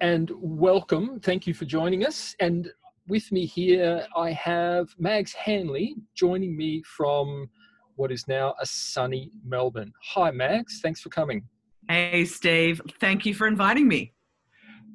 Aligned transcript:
and 0.00 0.30
welcome. 0.36 1.20
Thank 1.20 1.46
you 1.46 1.54
for 1.54 1.64
joining 1.64 2.04
us. 2.04 2.34
And 2.40 2.70
with 3.08 3.30
me 3.32 3.46
here, 3.46 4.06
I 4.16 4.32
have 4.32 4.94
Mags 4.98 5.32
Hanley 5.32 5.96
joining 6.14 6.56
me 6.56 6.82
from 6.84 7.48
what 7.96 8.12
is 8.12 8.28
now 8.28 8.54
a 8.60 8.66
sunny 8.66 9.30
Melbourne. 9.44 9.92
Hi, 10.02 10.30
Mags. 10.30 10.80
Thanks 10.82 11.00
for 11.00 11.08
coming. 11.08 11.44
Hey, 11.88 12.24
Steve. 12.24 12.80
Thank 13.00 13.26
you 13.26 13.34
for 13.34 13.46
inviting 13.46 13.88
me. 13.88 14.12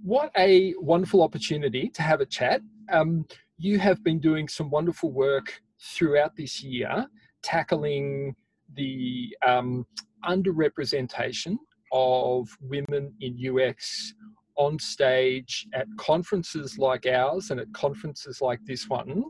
What 0.04 0.32
a 0.38 0.74
wonderful 0.78 1.22
opportunity 1.22 1.90
to 1.90 2.02
have 2.02 2.22
a 2.22 2.26
chat. 2.26 2.62
Um, 2.92 3.26
you 3.58 3.80
have 3.80 4.04
been 4.04 4.20
doing 4.20 4.48
some 4.48 4.70
wonderful 4.70 5.12
work 5.12 5.62
throughout 5.80 6.36
this 6.36 6.64
year, 6.64 7.08
tackling 7.42 8.36
the 8.76 9.36
um, 9.46 9.86
underrepresentation 10.26 11.58
of 11.92 12.50
women 12.62 13.14
in 13.22 13.38
UX 13.40 14.14
on 14.56 14.80
stage 14.80 15.68
at 15.74 15.88
conferences 15.98 16.78
like 16.78 17.06
ours 17.06 17.52
and 17.52 17.60
at 17.60 17.72
conferences 17.74 18.42
like 18.42 18.60
this 18.66 18.88
one. 18.88 19.24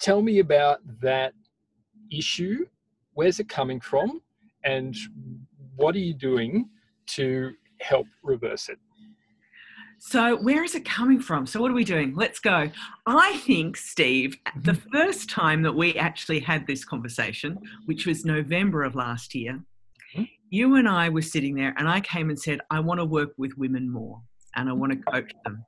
Tell 0.00 0.22
me 0.22 0.40
about 0.40 0.80
that 1.00 1.32
issue. 2.10 2.66
Where's 3.14 3.40
it 3.40 3.48
coming 3.48 3.80
from? 3.80 4.20
And 4.64 4.96
what 5.76 5.94
are 5.94 6.00
you 6.00 6.14
doing 6.14 6.68
to 7.08 7.52
help 7.80 8.06
reverse 8.22 8.68
it? 8.68 8.78
So, 10.04 10.36
where 10.42 10.64
is 10.64 10.74
it 10.74 10.84
coming 10.84 11.20
from? 11.20 11.46
So, 11.46 11.60
what 11.60 11.70
are 11.70 11.74
we 11.74 11.84
doing? 11.84 12.12
Let's 12.16 12.40
go. 12.40 12.68
I 13.06 13.36
think, 13.38 13.76
Steve, 13.76 14.36
the 14.56 14.72
mm-hmm. 14.72 14.90
first 14.90 15.30
time 15.30 15.62
that 15.62 15.74
we 15.74 15.94
actually 15.94 16.40
had 16.40 16.66
this 16.66 16.84
conversation, 16.84 17.56
which 17.86 18.04
was 18.04 18.24
November 18.24 18.82
of 18.82 18.96
last 18.96 19.32
year, 19.32 19.62
you 20.52 20.74
and 20.74 20.86
I 20.86 21.08
were 21.08 21.22
sitting 21.22 21.54
there, 21.54 21.74
and 21.78 21.88
I 21.88 22.00
came 22.02 22.28
and 22.28 22.38
said, 22.38 22.60
I 22.70 22.78
want 22.78 23.00
to 23.00 23.06
work 23.06 23.30
with 23.38 23.56
women 23.56 23.90
more 23.90 24.20
and 24.54 24.68
I 24.68 24.74
want 24.74 24.92
to 24.92 24.98
coach 25.10 25.32
them. 25.44 25.64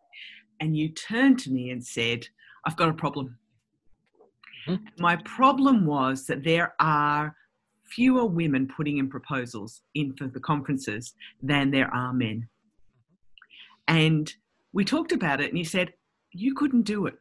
And 0.61 0.77
you 0.77 0.91
turned 0.91 1.39
to 1.41 1.51
me 1.51 1.71
and 1.71 1.83
said, 1.83 2.29
I've 2.67 2.77
got 2.77 2.91
a 2.91 2.93
problem. 2.93 3.39
Mm-hmm. 4.69 5.03
My 5.03 5.17
problem 5.25 5.87
was 5.87 6.27
that 6.27 6.45
there 6.45 6.75
are 6.81 7.35
fewer 7.87 8.27
women 8.27 8.69
putting 8.77 8.99
in 8.99 9.09
proposals 9.09 9.81
in 9.95 10.15
for 10.17 10.29
the 10.29 10.41
conferences 10.41 11.15
than 11.43 11.71
there 11.71 11.89
are 11.95 12.13
men. 12.13 12.47
And 13.89 14.31
we 14.75 14.85
talked 14.85 15.13
about 15.13 15.41
it, 15.41 15.49
and 15.49 15.57
you 15.57 15.65
said, 15.65 15.95
You 16.33 16.55
couldn't 16.55 16.83
do 16.83 17.07
it. 17.07 17.15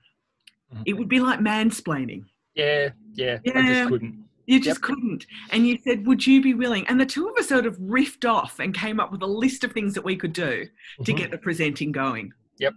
Mm-hmm. 0.74 0.84
It 0.86 0.94
would 0.94 1.10
be 1.10 1.22
like 1.22 1.40
mansplaining. 1.40 2.26
Yeah, 2.56 2.90
yeah, 3.14 3.40
yeah. 3.46 3.58
I 3.58 3.68
just 3.68 3.90
couldn't. 3.90 4.26
You 4.46 4.60
just 4.60 4.80
yep. 4.80 4.82
couldn't. 4.82 5.26
And 5.52 5.68
you 5.68 5.78
said, 5.84 6.06
Would 6.06 6.26
you 6.26 6.42
be 6.42 6.54
willing? 6.54 6.86
And 6.88 7.00
the 7.00 7.06
two 7.06 7.28
of 7.28 7.38
us 7.38 7.50
sort 7.50 7.66
of 7.66 7.78
riffed 7.78 8.30
off 8.30 8.60
and 8.60 8.74
came 8.74 9.00
up 9.00 9.12
with 9.12 9.22
a 9.22 9.28
list 9.28 9.64
of 9.64 9.72
things 9.72 9.94
that 9.94 10.04
we 10.04 10.16
could 10.16 10.34
do 10.34 10.64
mm-hmm. 10.64 11.04
to 11.04 11.14
get 11.14 11.32
the 11.32 11.38
presenting 11.38 11.92
going. 11.92 12.32
Yep. 12.60 12.74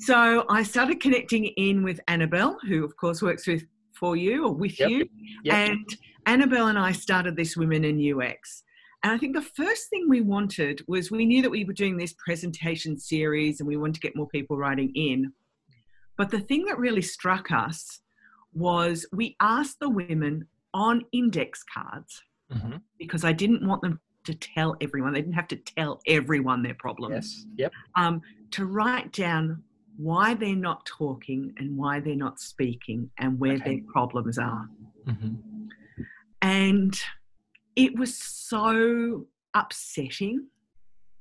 So 0.00 0.44
I 0.48 0.62
started 0.62 1.00
connecting 1.00 1.46
in 1.46 1.82
with 1.82 2.00
Annabelle, 2.08 2.58
who 2.66 2.84
of 2.84 2.96
course 2.96 3.22
works 3.22 3.46
with 3.46 3.64
for 3.92 4.16
you 4.16 4.46
or 4.46 4.54
with 4.54 4.78
yep. 4.78 4.90
you. 4.90 5.08
Yep. 5.44 5.54
And 5.54 5.96
Annabelle 6.26 6.68
and 6.68 6.78
I 6.78 6.92
started 6.92 7.36
this 7.36 7.56
Women 7.56 7.84
in 7.84 8.20
UX. 8.20 8.62
And 9.02 9.12
I 9.12 9.18
think 9.18 9.34
the 9.34 9.42
first 9.42 9.88
thing 9.90 10.06
we 10.08 10.20
wanted 10.20 10.82
was 10.88 11.10
we 11.10 11.24
knew 11.24 11.42
that 11.42 11.50
we 11.50 11.64
were 11.64 11.72
doing 11.72 11.96
this 11.96 12.14
presentation 12.14 12.98
series 12.98 13.60
and 13.60 13.68
we 13.68 13.76
wanted 13.76 13.94
to 13.94 14.00
get 14.00 14.16
more 14.16 14.28
people 14.28 14.56
writing 14.56 14.90
in. 14.94 15.32
But 16.16 16.30
the 16.30 16.40
thing 16.40 16.64
that 16.64 16.78
really 16.78 17.02
struck 17.02 17.52
us 17.52 18.00
was 18.52 19.06
we 19.12 19.36
asked 19.40 19.78
the 19.80 19.88
women 19.88 20.48
on 20.74 21.04
index 21.12 21.64
cards 21.64 22.22
mm-hmm. 22.52 22.76
because 22.98 23.24
I 23.24 23.32
didn't 23.32 23.66
want 23.66 23.82
them 23.82 24.00
to 24.24 24.34
tell 24.34 24.76
everyone. 24.80 25.12
They 25.12 25.20
didn't 25.20 25.34
have 25.34 25.48
to 25.48 25.56
tell 25.56 26.00
everyone 26.06 26.62
their 26.62 26.74
problems. 26.74 27.46
Yes. 27.46 27.46
Yep. 27.56 27.72
Um, 27.96 28.22
to 28.52 28.66
write 28.66 29.12
down 29.12 29.62
why 29.96 30.34
they're 30.34 30.54
not 30.54 30.86
talking 30.86 31.52
and 31.56 31.76
why 31.76 32.00
they're 32.00 32.14
not 32.14 32.38
speaking 32.38 33.10
and 33.18 33.38
where 33.38 33.54
okay. 33.54 33.64
their 33.64 33.92
problems 33.92 34.38
are. 34.38 34.68
Mm-hmm. 35.06 35.34
And 36.42 37.00
it 37.74 37.98
was 37.98 38.16
so 38.16 39.26
upsetting 39.54 40.46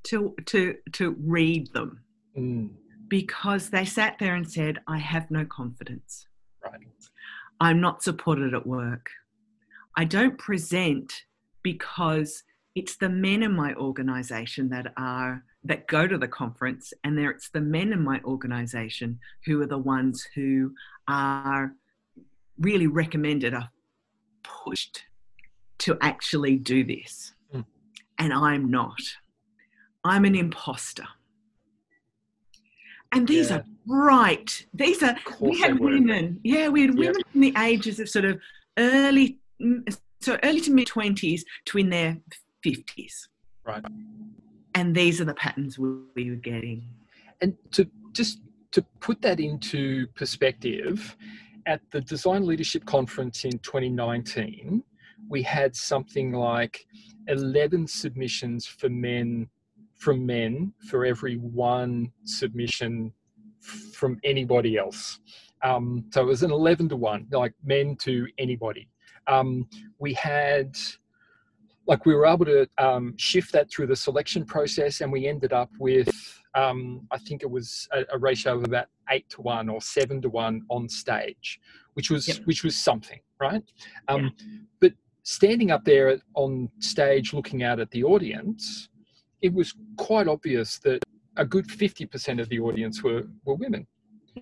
to 0.04 0.36
to 0.46 0.76
to 0.94 1.16
read 1.20 1.74
them 1.74 2.02
mm. 2.38 2.70
because 3.08 3.70
they 3.70 3.84
sat 3.86 4.18
there 4.20 4.36
and 4.36 4.50
said, 4.50 4.80
"I 4.88 4.98
have 4.98 5.32
no 5.32 5.46
confidence. 5.46 6.28
Right. 6.64 6.80
I'm 7.60 7.82
not 7.82 8.04
supported 8.04 8.54
at 8.54 8.68
work. 8.68 9.10
I 9.98 10.06
don't 10.06 10.38
present 10.38 11.24
because 11.64 12.44
it's 12.76 12.98
the 12.98 13.10
men 13.10 13.42
in 13.42 13.52
my 13.52 13.74
organization 13.74 14.70
that 14.70 14.94
are 14.96 15.44
that 15.64 15.88
go 15.88 16.08
to 16.08 16.18
the 16.18 16.28
conference 16.28 16.94
and 17.04 17.18
there 17.18 17.32
it's 17.32 17.50
the 17.50 17.60
men 17.60 17.92
in 17.92 18.04
my 18.04 18.22
organization 18.24 19.20
who 19.46 19.60
are 19.62 19.66
the 19.66 19.78
ones 19.78 20.26
who 20.36 20.72
are 21.08 21.74
really 22.60 22.86
recommended 22.86 23.56
are 23.56 23.70
pushed 24.44 25.06
to 25.80 25.98
actually 26.02 26.56
do 26.56 26.84
this 26.84 27.34
mm. 27.54 27.66
and 28.20 28.32
i'm 28.32 28.70
not 28.70 29.02
i'm 30.04 30.24
an 30.24 30.36
imposter 30.36 31.08
and 33.12 33.28
these 33.28 33.50
yeah. 33.50 33.58
are 33.58 33.66
bright 33.88 34.68
these 34.76 35.02
are 35.02 35.16
we 35.40 35.60
had 35.60 35.80
women 35.80 36.40
yeah 36.44 36.68
we 36.70 36.82
had 36.82 36.96
women 36.96 37.16
yep. 37.18 37.36
in 37.36 37.42
the 37.42 37.54
ages 37.58 38.00
of 38.00 38.08
sort 38.08 38.26
of 38.26 38.40
early 38.78 39.40
so 40.22 40.38
early 40.44 40.62
to 40.62 40.72
mid 40.72 40.88
20s 40.88 41.42
to 41.66 41.78
in 41.78 41.90
their 41.90 42.18
50s. 42.66 43.28
Right. 43.66 43.84
And 44.76 44.96
these 44.96 45.20
are 45.22 45.26
the 45.26 45.34
patterns 45.34 45.78
we 45.80 46.30
were 46.30 46.36
getting. 46.36 46.90
And 47.42 47.56
to 47.72 47.88
just 48.14 48.42
to 48.72 48.82
put 49.00 49.22
that 49.22 49.40
into 49.40 50.08
perspective, 50.16 51.16
at 51.66 51.82
the 51.92 52.02
Design 52.02 52.46
Leadership 52.46 52.86
Conference 52.86 53.44
in 53.44 53.60
2019, 53.60 54.84
we 55.30 55.42
had 55.42 55.76
something 55.76 56.32
like 56.32 56.86
11 57.28 57.88
submissions 57.88 58.66
for 58.66 58.90
men 58.90 59.50
from 59.96 60.26
men 60.26 60.74
for 60.90 61.06
every 61.06 61.38
one 61.38 62.12
submission 62.24 63.12
from 63.60 64.20
anybody 64.24 64.78
else. 64.78 65.20
Um, 65.64 66.06
so 66.12 66.22
it 66.22 66.26
was 66.26 66.44
an 66.44 66.52
11 66.52 66.90
to 66.90 66.96
1, 66.96 67.28
like 67.32 67.54
men 67.64 67.96
to 67.98 68.28
anybody 68.38 68.88
um, 69.28 69.68
we 70.00 70.14
had 70.14 70.78
like 71.88 72.06
we 72.06 72.14
were 72.14 72.26
able 72.26 72.46
to 72.46 72.68
um, 72.78 73.14
shift 73.18 73.52
that 73.54 73.72
through 73.72 73.88
the 73.88 73.96
selection 73.96 74.46
process 74.46 75.02
and 75.02 75.12
we 75.12 75.28
ended 75.28 75.54
up 75.54 75.70
with 75.80 76.10
um, 76.56 77.08
i 77.12 77.18
think 77.18 77.44
it 77.44 77.50
was 77.50 77.88
a, 77.94 78.04
a, 78.14 78.18
ratio 78.18 78.56
of 78.56 78.64
about 78.64 78.88
eight 79.12 79.28
to 79.30 79.42
one 79.42 79.70
or 79.70 79.82
seven 79.82 80.22
to 80.22 80.30
one 80.30 80.62
on 80.70 80.88
stage 80.90 81.60
which 81.94 82.10
was 82.10 82.28
yep. 82.28 82.38
which 82.46 82.64
was 82.64 82.76
something 82.76 83.20
right 83.40 83.64
um, 84.08 84.24
yeah. 84.24 84.58
but 84.80 84.94
standing 85.24 85.72
up 85.72 85.84
there 85.84 86.18
on 86.36 86.70
stage 86.80 87.34
looking 87.34 87.64
out 87.64 87.80
at 87.80 87.90
the 87.92 88.04
audience 88.04 88.90
it 89.42 89.54
was 89.54 89.74
quite 89.98 90.28
obvious 90.28 90.80
that 90.80 91.04
a 91.38 91.46
good 91.46 91.68
50% 91.68 92.42
of 92.42 92.50
the 92.50 92.60
audience 92.60 93.04
were 93.04 93.24
were 93.46 93.56
women 93.56 93.86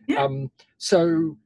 yeah. 0.07 0.23
Um, 0.23 0.51
so 0.77 1.37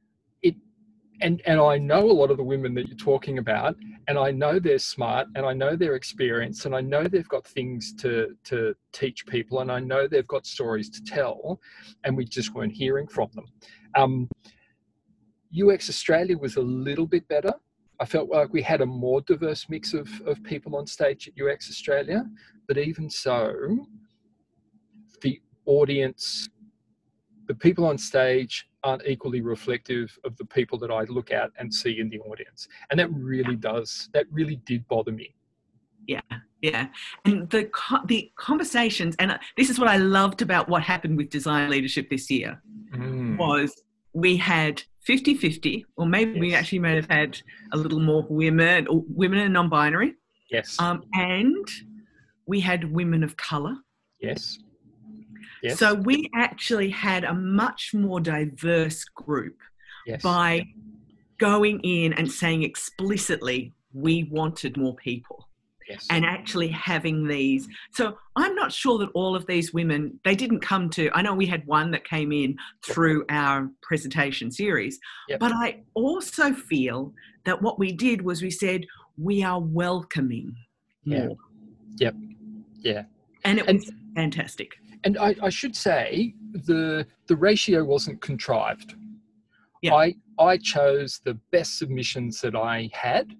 and 1.20 1.42
and 1.46 1.60
I 1.60 1.78
know 1.78 2.10
a 2.10 2.12
lot 2.12 2.30
of 2.30 2.36
the 2.36 2.42
women 2.42 2.74
that 2.74 2.88
you're 2.88 2.96
talking 2.96 3.38
about, 3.38 3.76
and 4.08 4.18
I 4.18 4.30
know 4.30 4.58
they're 4.58 4.78
smart, 4.78 5.28
and 5.34 5.44
I 5.44 5.52
know 5.52 5.76
they're 5.76 5.96
experienced, 5.96 6.66
and 6.66 6.74
I 6.74 6.80
know 6.80 7.04
they've 7.04 7.28
got 7.28 7.46
things 7.46 7.94
to 8.00 8.36
to 8.44 8.74
teach 8.92 9.26
people, 9.26 9.60
and 9.60 9.70
I 9.70 9.80
know 9.80 10.06
they've 10.06 10.26
got 10.26 10.46
stories 10.46 10.88
to 10.90 11.02
tell, 11.02 11.60
and 12.04 12.16
we 12.16 12.24
just 12.24 12.54
weren't 12.54 12.72
hearing 12.72 13.06
from 13.06 13.28
them. 13.34 13.46
Um, 13.96 14.28
UX 15.52 15.88
Australia 15.88 16.38
was 16.38 16.56
a 16.56 16.62
little 16.62 17.06
bit 17.06 17.26
better. 17.28 17.52
I 17.98 18.06
felt 18.06 18.30
like 18.30 18.52
we 18.52 18.62
had 18.62 18.80
a 18.80 18.86
more 18.86 19.20
diverse 19.20 19.68
mix 19.68 19.92
of, 19.92 20.08
of 20.26 20.42
people 20.42 20.74
on 20.76 20.86
stage 20.86 21.28
at 21.28 21.34
UX 21.42 21.68
Australia, 21.68 22.24
but 22.66 22.78
even 22.78 23.10
so, 23.10 23.52
the 25.20 25.40
audience, 25.66 26.48
the 27.50 27.54
people 27.56 27.84
on 27.84 27.98
stage 27.98 28.68
aren't 28.84 29.04
equally 29.04 29.40
reflective 29.40 30.16
of 30.22 30.36
the 30.36 30.44
people 30.44 30.78
that 30.78 30.92
I 30.92 31.02
look 31.16 31.32
at 31.32 31.50
and 31.58 31.74
see 31.74 31.98
in 31.98 32.08
the 32.08 32.20
audience. 32.20 32.68
And 32.88 33.00
that 33.00 33.10
really 33.12 33.56
does, 33.56 34.08
that 34.14 34.26
really 34.30 34.60
did 34.66 34.86
bother 34.86 35.10
me. 35.10 35.34
Yeah, 36.06 36.20
yeah. 36.62 36.86
And 37.24 37.50
the 37.50 37.68
the 38.06 38.30
conversations, 38.36 39.16
and 39.18 39.36
this 39.56 39.68
is 39.68 39.80
what 39.80 39.88
I 39.88 39.96
loved 39.96 40.42
about 40.42 40.68
what 40.68 40.84
happened 40.84 41.16
with 41.16 41.28
design 41.28 41.68
leadership 41.70 42.08
this 42.08 42.30
year, 42.30 42.62
mm. 42.94 43.36
was 43.36 43.82
we 44.12 44.36
had 44.36 44.80
50-50, 45.08 45.82
or 45.96 46.06
maybe 46.06 46.34
yes. 46.34 46.40
we 46.40 46.54
actually 46.54 46.78
may 46.78 46.94
have 46.94 47.10
had 47.10 47.36
a 47.72 47.76
little 47.76 47.98
more 47.98 48.24
women, 48.30 48.86
or 48.86 49.02
women 49.08 49.40
and 49.40 49.52
non-binary. 49.52 50.14
Yes. 50.52 50.78
Um, 50.78 51.02
and 51.14 51.66
we 52.46 52.60
had 52.60 52.92
women 52.92 53.24
of 53.24 53.36
color. 53.36 53.74
Yes. 54.20 54.60
Yes. 55.62 55.78
So 55.78 55.94
we 55.94 56.28
actually 56.34 56.90
had 56.90 57.24
a 57.24 57.34
much 57.34 57.92
more 57.94 58.20
diverse 58.20 59.04
group 59.04 59.56
yes. 60.06 60.22
by 60.22 60.66
going 61.38 61.80
in 61.80 62.12
and 62.14 62.30
saying 62.30 62.62
explicitly 62.62 63.72
we 63.92 64.24
wanted 64.24 64.76
more 64.76 64.94
people. 64.96 65.46
Yes. 65.88 66.06
and 66.08 66.24
actually 66.24 66.68
having 66.68 67.26
these. 67.26 67.66
So 67.90 68.16
I'm 68.36 68.54
not 68.54 68.70
sure 68.72 68.96
that 68.98 69.08
all 69.12 69.34
of 69.34 69.44
these 69.46 69.74
women, 69.74 70.20
they 70.24 70.36
didn't 70.36 70.60
come 70.60 70.88
to, 70.90 71.10
I 71.14 71.20
know 71.22 71.34
we 71.34 71.46
had 71.46 71.66
one 71.66 71.90
that 71.90 72.04
came 72.04 72.30
in 72.30 72.56
through 72.86 73.24
our 73.28 73.68
presentation 73.82 74.52
series, 74.52 75.00
Yep. 75.28 75.40
but 75.40 75.50
I 75.52 75.80
also 75.94 76.52
feel 76.52 77.12
that 77.44 77.60
what 77.60 77.80
we 77.80 77.90
did 77.90 78.22
was 78.22 78.40
we 78.40 78.52
said, 78.52 78.86
we 79.18 79.42
are 79.42 79.58
welcoming 79.60 80.54
Yeah. 81.02 81.26
more. 81.26 81.36
Yep. 81.96 82.14
Yeah. 82.82 83.02
And 83.44 83.58
it 83.58 83.66
And- 83.66 83.78
was 83.80 83.90
fantastic. 84.14 84.76
And 85.04 85.16
I, 85.18 85.34
I 85.42 85.48
should 85.48 85.74
say 85.76 86.34
the 86.52 87.06
the 87.26 87.36
ratio 87.36 87.84
wasn't 87.84 88.20
contrived. 88.20 88.94
Yeah. 89.82 89.94
I 89.94 90.14
I 90.38 90.58
chose 90.58 91.20
the 91.24 91.34
best 91.52 91.78
submissions 91.78 92.40
that 92.42 92.54
I 92.54 92.90
had, 92.92 93.34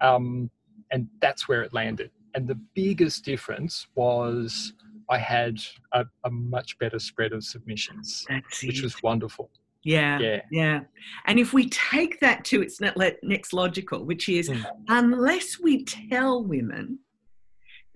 um, 0.00 0.50
and 0.92 1.08
that's 1.20 1.48
where 1.48 1.62
it 1.62 1.72
landed. 1.74 2.10
And 2.34 2.46
the 2.46 2.60
biggest 2.74 3.24
difference 3.24 3.88
was 3.96 4.72
I 5.08 5.18
had 5.18 5.58
a, 5.92 6.04
a 6.24 6.30
much 6.30 6.78
better 6.78 7.00
spread 7.00 7.32
of 7.32 7.42
submissions, 7.42 8.24
That's 8.28 8.62
which 8.62 8.78
it. 8.78 8.84
was 8.84 9.02
wonderful. 9.02 9.50
yeah. 9.82 10.18
Yeah. 10.20 10.40
Yeah. 10.52 10.80
And 11.26 11.40
if 11.40 11.52
we 11.52 11.68
take 11.70 12.20
that 12.20 12.44
to 12.46 12.62
its 12.62 12.80
next 12.80 13.52
logical, 13.52 14.04
which 14.04 14.28
is 14.28 14.48
Mm. 14.48 14.64
unless 14.88 15.58
we 15.58 15.84
tell 15.84 16.44
women 16.44 17.00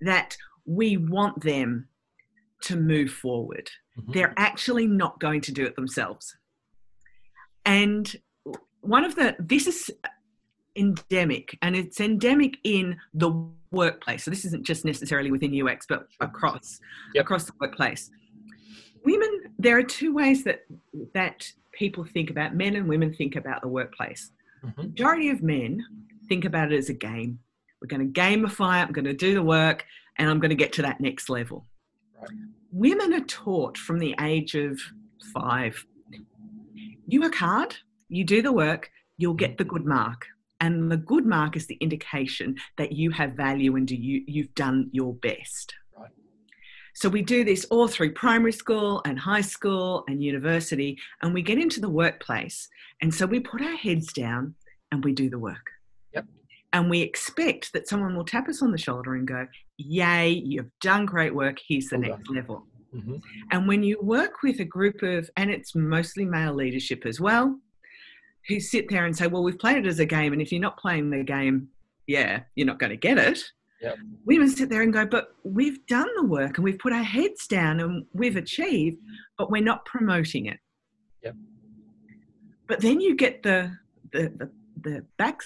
that 0.01 0.35
we 0.65 0.97
want 0.97 1.41
them 1.41 1.87
to 2.63 2.75
move 2.75 3.11
forward, 3.11 3.69
Mhm. 3.97 4.13
they're 4.13 4.33
actually 4.37 4.87
not 4.87 5.19
going 5.19 5.41
to 5.41 5.51
do 5.51 5.65
it 5.65 5.75
themselves. 5.75 6.35
And 7.65 8.15
one 8.81 9.03
of 9.03 9.15
the, 9.15 9.35
this 9.39 9.67
is 9.67 9.91
endemic 10.75 11.57
and 11.61 11.75
it's 11.75 11.99
endemic 11.99 12.57
in 12.63 12.97
the 13.13 13.31
workplace. 13.71 14.23
So 14.23 14.31
this 14.31 14.45
isn't 14.45 14.63
just 14.65 14.85
necessarily 14.85 15.31
within 15.31 15.53
UX, 15.53 15.85
but 15.87 16.07
across, 16.19 16.79
Yep. 17.13 17.23
across 17.25 17.45
the 17.45 17.53
workplace. 17.59 18.11
Women, 19.03 19.53
there 19.57 19.77
are 19.77 19.83
two 19.83 20.13
ways 20.13 20.43
that, 20.43 20.65
that 21.13 21.51
people 21.71 22.03
think 22.03 22.29
about, 22.29 22.55
men 22.55 22.75
and 22.75 22.87
women 22.87 23.13
think 23.13 23.35
about 23.35 23.61
the 23.61 23.67
workplace. 23.67 24.31
Mhm. 24.63 24.77
Majority 24.77 25.29
of 25.29 25.41
men 25.43 25.85
think 26.27 26.45
about 26.45 26.71
it 26.71 26.77
as 26.77 26.89
a 26.89 26.93
game. 26.93 27.39
We're 27.81 27.87
going 27.87 28.11
to 28.11 28.19
gamify 28.21 28.81
it, 28.81 28.87
I'm 28.87 28.93
going 28.93 29.05
to 29.05 29.13
do 29.13 29.33
the 29.33 29.43
work, 29.43 29.85
and 30.17 30.29
I'm 30.29 30.39
going 30.39 30.49
to 30.49 30.55
get 30.55 30.73
to 30.73 30.81
that 30.83 30.99
next 31.01 31.29
level. 31.29 31.67
Right. 32.19 32.29
Women 32.71 33.13
are 33.13 33.25
taught 33.25 33.77
from 33.77 33.99
the 33.99 34.15
age 34.19 34.55
of 34.55 34.79
five 35.33 35.85
you 37.07 37.21
work 37.21 37.35
hard, 37.35 37.75
you 38.09 38.23
do 38.23 38.41
the 38.41 38.51
work, 38.51 38.89
you'll 39.17 39.33
get 39.33 39.57
the 39.57 39.63
good 39.63 39.85
mark. 39.85 40.25
And 40.61 40.91
the 40.91 40.97
good 40.97 41.25
mark 41.25 41.55
is 41.55 41.67
the 41.67 41.75
indication 41.75 42.55
that 42.77 42.93
you 42.93 43.11
have 43.11 43.33
value 43.33 43.75
and 43.75 43.87
do 43.87 43.95
you, 43.95 44.23
you've 44.25 44.53
done 44.55 44.89
your 44.91 45.13
best. 45.13 45.75
Right. 45.97 46.09
So 46.93 47.09
we 47.09 47.21
do 47.21 47.43
this 47.43 47.65
all 47.65 47.87
through 47.87 48.13
primary 48.13 48.53
school 48.53 49.01
and 49.05 49.19
high 49.19 49.41
school 49.41 50.03
and 50.07 50.23
university, 50.23 50.97
and 51.21 51.33
we 51.33 51.41
get 51.41 51.59
into 51.59 51.81
the 51.81 51.89
workplace. 51.89 52.69
And 53.01 53.13
so 53.13 53.25
we 53.25 53.39
put 53.39 53.61
our 53.61 53.75
heads 53.75 54.13
down 54.13 54.55
and 54.91 55.03
we 55.03 55.11
do 55.11 55.29
the 55.29 55.39
work. 55.39 55.71
Yep. 56.13 56.25
And 56.73 56.89
we 56.89 57.01
expect 57.01 57.73
that 57.73 57.87
someone 57.87 58.15
will 58.15 58.25
tap 58.25 58.47
us 58.47 58.61
on 58.61 58.71
the 58.71 58.77
shoulder 58.77 59.15
and 59.15 59.27
go, 59.27 59.45
Yay, 59.77 60.29
you've 60.29 60.71
done 60.81 61.05
great 61.05 61.33
work. 61.35 61.57
Here's 61.67 61.87
the 61.87 61.97
Well 61.97 62.09
next 62.09 62.29
level. 62.29 62.65
Mhm. 62.93 63.21
And 63.51 63.67
when 63.67 63.83
you 63.83 63.99
work 64.01 64.41
with 64.41 64.59
a 64.59 64.65
group 64.65 65.01
of, 65.03 65.29
and 65.35 65.49
it's 65.51 65.75
mostly 65.75 66.25
male 66.25 66.53
leadership 66.53 67.05
as 67.05 67.19
well, 67.19 67.59
who 68.47 68.59
sit 68.59 68.89
there 68.89 69.05
and 69.05 69.15
say, 69.15 69.27
well, 69.27 69.43
we've 69.43 69.59
played 69.59 69.77
it 69.77 69.85
as 69.85 69.99
a 69.99 70.05
game, 70.05 70.31
and 70.31 70.41
if 70.41 70.51
you're 70.51 70.61
not 70.61 70.77
playing 70.77 71.09
the 71.09 71.23
game, 71.23 71.69
yeah, 72.07 72.43
you're 72.55 72.67
not 72.67 72.79
going 72.79 72.91
to 72.91 72.95
get 72.97 73.17
it. 73.17 73.43
Yep. 73.81 73.97
Women 74.25 74.49
sit 74.49 74.69
there 74.69 74.81
and 74.81 74.93
go, 74.93 75.05
but 75.05 75.35
we've 75.43 75.85
done 75.87 76.07
the 76.15 76.23
work 76.23 76.57
and 76.57 76.63
we've 76.63 76.79
put 76.79 76.93
our 76.93 77.03
heads 77.03 77.45
down 77.45 77.81
and 77.81 78.05
we've 78.13 78.37
achieved, 78.37 78.97
but 79.37 79.51
we're 79.51 79.61
not 79.61 79.85
promoting 79.85 80.45
it. 80.45 80.59
Yep. 81.23 81.35
But 82.67 82.81
then 82.81 83.01
you 83.01 83.15
get 83.15 83.43
the 83.43 83.77
the 84.11 84.29
the, 84.29 84.51
the 84.81 85.05
back, 85.17 85.41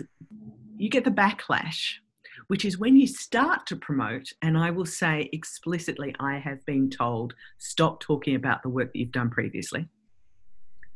you 0.78 0.90
get 0.90 1.06
the 1.06 1.12
backlash, 1.12 1.96
which 2.50 2.66
is 2.66 2.80
when 2.80 2.98
you 2.98 3.06
start 3.06 3.68
to 3.68 3.76
promote. 3.76 4.34
And 4.42 4.58
I 4.58 4.72
will 4.72 4.86
say 4.86 5.30
explicitly, 5.32 6.16
I 6.20 6.40
have 6.40 6.66
been 6.66 6.90
told, 6.90 7.36
stop 7.60 8.00
talking 8.00 8.34
about 8.36 8.64
the 8.64 8.70
work 8.70 8.92
that 8.92 8.98
you've 9.00 9.12
done 9.12 9.30
previously. 9.30 9.88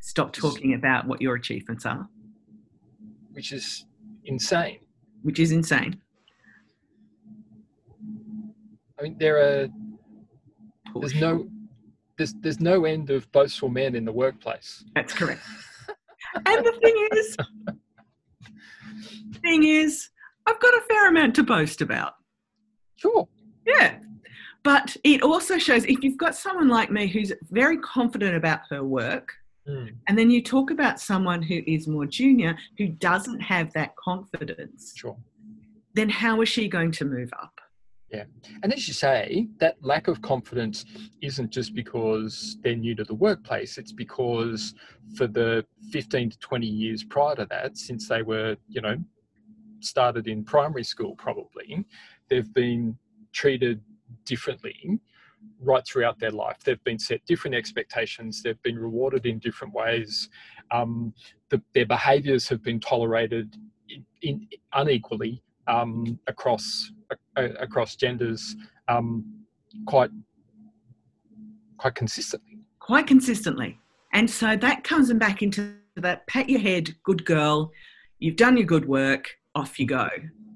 Stop 0.00 0.32
talking 0.32 0.74
about 0.74 1.06
what 1.06 1.22
your 1.22 1.36
achievements 1.36 1.86
are, 1.86 2.08
Which 3.32 3.52
is 3.52 3.86
insane. 4.24 4.80
which 5.22 5.38
is 5.38 5.52
insane. 5.52 6.00
I 8.98 9.02
mean, 9.04 9.16
there 9.18 9.38
are 9.38 9.68
there's 10.96 11.14
no 11.14 11.48
there's 12.18 12.34
there's 12.40 12.60
no 12.60 12.84
end 12.84 13.10
of 13.10 13.30
boastful 13.30 13.68
men 13.68 13.94
in 13.94 14.04
the 14.04 14.12
workplace. 14.12 14.84
That's 14.96 15.12
correct. 15.14 15.40
and 16.34 16.66
the 16.66 16.72
thing 16.82 17.08
is, 17.12 17.36
thing 19.42 19.62
is, 19.62 20.10
I've 20.46 20.60
got 20.60 20.74
a 20.74 20.82
fair 20.88 21.08
amount 21.08 21.34
to 21.36 21.42
boast 21.42 21.80
about. 21.80 22.14
Sure. 22.96 23.28
Yeah. 23.66 23.98
But 24.62 24.96
it 25.04 25.22
also 25.22 25.58
shows 25.58 25.84
if 25.84 26.02
you've 26.02 26.16
got 26.16 26.34
someone 26.34 26.68
like 26.68 26.90
me 26.90 27.06
who's 27.06 27.32
very 27.50 27.78
confident 27.78 28.34
about 28.36 28.60
her 28.70 28.82
work, 28.82 29.32
Mm, 29.68 29.94
and 30.08 30.18
then 30.18 30.30
you 30.30 30.42
talk 30.42 30.70
about 30.70 31.00
someone 31.00 31.42
who 31.42 31.62
is 31.66 31.88
more 31.88 32.04
junior 32.04 32.56
who 32.76 32.88
doesn't 32.88 33.40
have 33.40 33.72
that 33.72 33.96
confidence, 33.96 34.92
sure. 34.94 35.16
then 35.94 36.08
how 36.08 36.42
is 36.42 36.48
she 36.48 36.68
going 36.68 36.92
to 36.92 37.04
move 37.04 37.30
up? 37.32 37.60
Yeah. 38.10 38.24
And 38.62 38.72
as 38.72 38.86
you 38.86 38.94
say, 38.94 39.48
that 39.58 39.76
lack 39.80 40.06
of 40.06 40.20
confidence 40.20 40.84
isn't 41.22 41.50
just 41.50 41.74
because 41.74 42.58
they're 42.62 42.76
new 42.76 42.94
to 42.94 43.04
the 43.04 43.14
workplace. 43.14 43.78
It's 43.78 43.90
because 43.90 44.74
for 45.16 45.26
the 45.26 45.64
15 45.90 46.30
to 46.30 46.38
20 46.38 46.66
years 46.66 47.02
prior 47.02 47.34
to 47.36 47.46
that, 47.46 47.76
since 47.76 48.08
they 48.08 48.22
were, 48.22 48.56
you 48.68 48.82
know, 48.82 48.96
started 49.84 50.28
in 50.28 50.44
primary 50.44 50.84
school 50.84 51.14
probably, 51.16 51.84
they've 52.28 52.52
been 52.52 52.96
treated 53.32 53.80
differently 54.24 55.00
right 55.60 55.86
throughout 55.86 56.18
their 56.18 56.30
life. 56.30 56.58
They've 56.64 56.82
been 56.84 56.98
set 56.98 57.24
different 57.26 57.54
expectations. 57.54 58.42
They've 58.42 58.62
been 58.62 58.78
rewarded 58.78 59.26
in 59.26 59.38
different 59.38 59.74
ways. 59.74 60.28
Um, 60.70 61.14
the, 61.50 61.60
their 61.74 61.86
behaviours 61.86 62.48
have 62.48 62.62
been 62.62 62.80
tolerated 62.80 63.56
in, 63.88 64.04
in 64.22 64.48
unequally 64.72 65.42
um, 65.66 66.18
across 66.26 66.90
uh, 67.36 67.48
across 67.58 67.96
genders 67.96 68.56
um, 68.88 69.24
quite 69.86 70.10
quite 71.78 71.94
consistently. 71.94 72.58
Quite 72.80 73.06
consistently. 73.06 73.78
And 74.12 74.30
so 74.30 74.56
that 74.56 74.84
comes 74.84 75.12
back 75.14 75.42
into 75.42 75.74
that 75.96 76.26
pat 76.26 76.48
your 76.48 76.60
head, 76.60 76.94
good 77.02 77.24
girl, 77.24 77.70
you've 78.18 78.36
done 78.36 78.56
your 78.56 78.66
good 78.66 78.86
work, 78.86 79.30
off 79.54 79.78
you 79.78 79.86
go. 79.86 80.08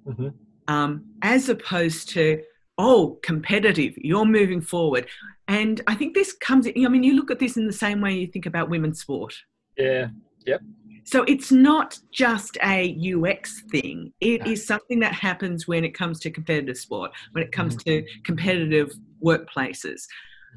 Mhm. 0.06 0.32
um, 0.68 1.04
as 1.22 1.48
opposed 1.48 2.08
to 2.10 2.42
oh 2.78 3.18
competitive 3.22 3.92
you're 3.98 4.24
moving 4.24 4.60
forward 4.60 5.06
and 5.48 5.80
i 5.86 5.94
think 5.94 6.14
this 6.14 6.32
comes 6.34 6.66
i 6.66 6.72
mean 6.88 7.02
you 7.02 7.14
look 7.14 7.30
at 7.30 7.38
this 7.38 7.56
in 7.56 7.66
the 7.66 7.72
same 7.72 8.00
way 8.00 8.12
you 8.14 8.26
think 8.26 8.46
about 8.46 8.70
women's 8.70 9.00
sport 9.00 9.34
Yeah, 9.76 10.08
yep. 10.46 10.60
so 11.04 11.24
it's 11.24 11.50
not 11.52 11.98
just 12.12 12.56
a 12.62 12.96
ux 13.14 13.62
thing 13.70 14.12
It 14.20 14.44
No. 14.46 14.52
is 14.52 14.66
something 14.66 15.00
that 15.00 15.12
happens 15.12 15.66
when 15.68 15.84
it 15.84 15.94
comes 15.94 16.20
to 16.20 16.30
competitive 16.30 16.76
sport 16.78 17.10
when 17.32 17.42
it 17.44 17.52
comes 17.52 17.76
to 17.84 18.04
competitive 18.24 18.90
workplaces 19.24 20.00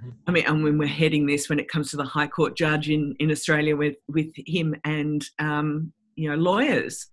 Mhm. 0.04 0.14
i 0.28 0.32
mean 0.32 0.46
and 0.48 0.64
when 0.64 0.78
we're 0.78 0.88
heading 1.02 1.26
this 1.26 1.50
when 1.50 1.60
it 1.60 1.68
comes 1.68 1.90
to 1.92 1.98
the 1.98 2.06
high 2.06 2.28
court 2.28 2.56
judge 2.56 2.90
in, 2.90 3.16
in 3.20 3.32
australia 3.32 3.76
with 3.76 3.96
with 4.08 4.32
him 4.56 4.76
and 4.86 5.26
um, 5.40 5.92
you 6.16 6.30
know 6.30 6.36
lawyers 6.36 7.08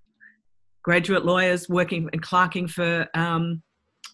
graduate 0.88 1.24
lawyers 1.32 1.68
working 1.68 2.08
and 2.14 2.22
clerking 2.22 2.66
for 2.66 3.06
um, 3.14 3.62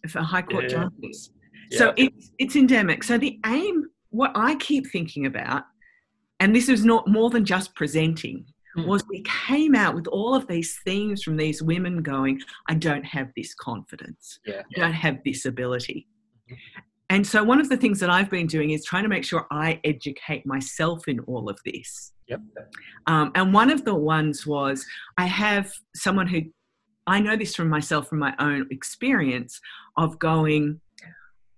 for 0.08 0.20
high 0.20 0.42
court 0.42 0.64
Yeah. 0.64 0.76
judges. 0.76 1.30
yeah. 1.70 1.78
So 1.78 1.84
it's 1.96 2.32
it's 2.42 2.56
endemic. 2.56 3.04
So 3.04 3.14
the 3.16 3.38
aim, 3.46 3.74
what 4.10 4.32
I 4.34 4.50
keep 4.56 4.84
thinking 4.90 5.24
about, 5.26 5.62
and 6.40 6.48
this 6.56 6.68
is 6.68 6.84
not 6.84 7.02
more 7.16 7.30
than 7.34 7.44
just 7.44 7.68
presenting, 7.80 8.38
Mm. 8.76 8.86
was 8.88 9.04
we 9.08 9.22
came 9.46 9.74
out 9.76 9.94
with 9.94 10.08
all 10.08 10.34
of 10.34 10.48
these 10.48 10.70
themes 10.84 11.22
from 11.22 11.36
these 11.36 11.62
women 11.62 11.94
going, 12.02 12.40
I 12.68 12.74
don't 12.74 13.06
have 13.16 13.28
this 13.36 13.50
confidence. 13.68 14.24
yeah, 14.44 14.62
I 14.76 14.80
don't 14.80 14.98
have 15.06 15.16
this 15.24 15.40
ability. 15.52 16.08
Mhm. 16.50 16.56
And 17.14 17.22
so 17.32 17.38
one 17.52 17.60
of 17.60 17.68
the 17.68 17.76
things 17.76 18.00
that 18.00 18.10
I've 18.16 18.30
been 18.38 18.48
doing 18.56 18.70
is 18.76 18.84
trying 18.84 19.04
to 19.04 19.08
make 19.16 19.24
sure 19.30 19.42
I 19.68 19.80
educate 19.84 20.44
myself 20.54 20.98
in 21.12 21.20
all 21.30 21.48
of 21.52 21.56
this. 21.64 21.90
yep, 22.32 22.40
Um, 23.06 23.26
and 23.36 23.46
one 23.62 23.70
of 23.76 23.80
the 23.88 23.94
ones 23.94 24.36
was 24.54 24.76
I 25.24 25.26
have 25.44 25.66
someone 26.04 26.26
who 26.26 26.40
I 27.06 27.20
know 27.20 27.36
this 27.36 27.54
from 27.54 27.68
myself 27.68 28.08
from 28.08 28.18
my 28.18 28.34
own 28.38 28.66
experience 28.70 29.60
of 29.96 30.18
going, 30.18 30.80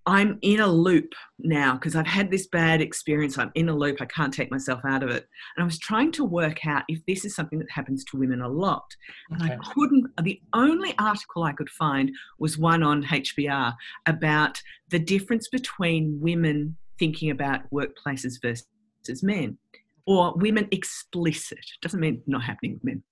I'm 0.08 0.38
in 0.42 0.60
a 0.60 0.66
loop 0.68 1.14
now 1.40 1.74
because 1.74 1.96
I've 1.96 2.06
had 2.06 2.30
this 2.30 2.46
bad 2.46 2.80
experience. 2.80 3.38
I'm 3.38 3.50
in 3.56 3.68
a 3.68 3.74
loop. 3.74 4.00
I 4.00 4.04
can't 4.04 4.32
take 4.32 4.52
myself 4.52 4.80
out 4.86 5.02
of 5.02 5.10
it. 5.10 5.26
And 5.56 5.62
I 5.62 5.64
was 5.64 5.80
trying 5.80 6.12
to 6.12 6.24
work 6.24 6.64
out 6.64 6.84
if 6.88 7.04
this 7.06 7.24
is 7.24 7.34
something 7.34 7.58
that 7.58 7.70
happens 7.70 8.04
to 8.06 8.16
women 8.16 8.40
a 8.40 8.48
lot. 8.48 8.84
And 9.30 9.42
Okay. 9.42 9.54
I 9.54 9.72
couldn't, 9.74 10.06
the 10.22 10.40
only 10.52 10.94
article 10.98 11.42
I 11.42 11.52
could 11.52 11.70
find 11.70 12.12
was 12.38 12.56
one 12.56 12.84
on 12.84 13.02
HBR 13.02 13.74
about 14.06 14.62
the 14.90 15.00
difference 15.00 15.48
between 15.48 16.20
women 16.20 16.76
thinking 17.00 17.30
about 17.30 17.68
workplaces 17.72 18.40
versus 18.40 19.22
men 19.24 19.58
or 20.06 20.34
women 20.36 20.68
explicit. 20.70 21.64
Doesn't 21.82 22.00
mean 22.00 22.22
not 22.28 22.44
happening 22.44 22.74
with 22.74 22.84
men. 22.84 23.02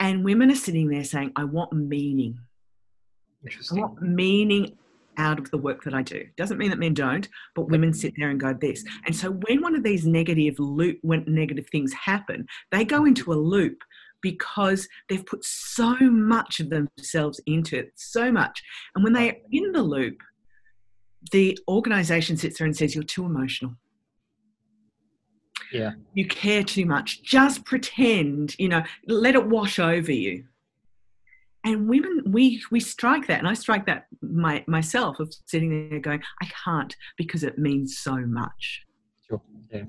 And 0.00 0.24
women 0.24 0.50
are 0.50 0.56
sitting 0.56 0.88
there 0.88 1.04
saying, 1.04 1.32
I 1.36 1.44
want 1.44 1.72
meaning. 1.72 2.38
I 3.46 3.74
want 3.74 4.00
meaning 4.02 4.76
out 5.16 5.38
of 5.38 5.50
the 5.50 5.58
work 5.58 5.82
that 5.84 5.94
I 5.94 6.02
do. 6.02 6.24
Doesn't 6.36 6.58
mean 6.58 6.70
that 6.70 6.78
men 6.78 6.94
don't, 6.94 7.28
but 7.54 7.68
women 7.68 7.92
sit 7.92 8.14
there 8.16 8.30
and 8.30 8.40
go 8.40 8.54
this. 8.54 8.84
And 9.04 9.14
so 9.14 9.32
when 9.48 9.60
one 9.60 9.74
of 9.74 9.82
these 9.82 10.06
negative 10.06 10.58
loop, 10.58 10.98
when 11.02 11.24
negative 11.26 11.66
things 11.70 11.92
happen, 11.92 12.46
they 12.70 12.84
go 12.84 12.98
mm-hmm. 12.98 13.08
into 13.08 13.32
a 13.32 13.34
loop 13.34 13.82
because 14.22 14.88
they've 15.08 15.26
put 15.26 15.44
so 15.44 15.96
much 16.00 16.60
of 16.60 16.70
themselves 16.70 17.40
into 17.46 17.78
it, 17.78 17.92
so 17.96 18.32
much. 18.32 18.62
And 18.94 19.04
when 19.04 19.12
they're 19.12 19.36
in 19.52 19.72
the 19.72 19.82
loop, 19.82 20.20
the 21.32 21.58
organization 21.68 22.36
sits 22.36 22.58
there 22.58 22.66
and 22.66 22.76
says, 22.76 22.94
You're 22.94 23.04
too 23.04 23.24
emotional. 23.24 23.74
Yeah. 25.72 25.92
You 26.14 26.26
care 26.26 26.62
too 26.62 26.86
much. 26.86 27.22
Just 27.22 27.64
pretend, 27.64 28.56
you 28.58 28.68
know, 28.68 28.82
let 29.06 29.34
it 29.34 29.46
wash 29.46 29.78
over 29.78 30.12
you 30.12 30.44
and 31.64 31.88
women 31.88 32.22
we 32.26 32.62
we 32.70 32.80
strike 32.80 33.26
that 33.26 33.38
and 33.38 33.48
i 33.48 33.54
strike 33.54 33.86
that 33.86 34.06
my, 34.22 34.64
myself 34.66 35.18
of 35.20 35.32
sitting 35.46 35.88
there 35.90 36.00
going 36.00 36.22
i 36.42 36.46
can't 36.64 36.96
because 37.16 37.42
it 37.42 37.58
means 37.58 37.98
so 37.98 38.16
much 38.16 38.82
Sure. 39.28 39.40
Yeah. 39.72 39.82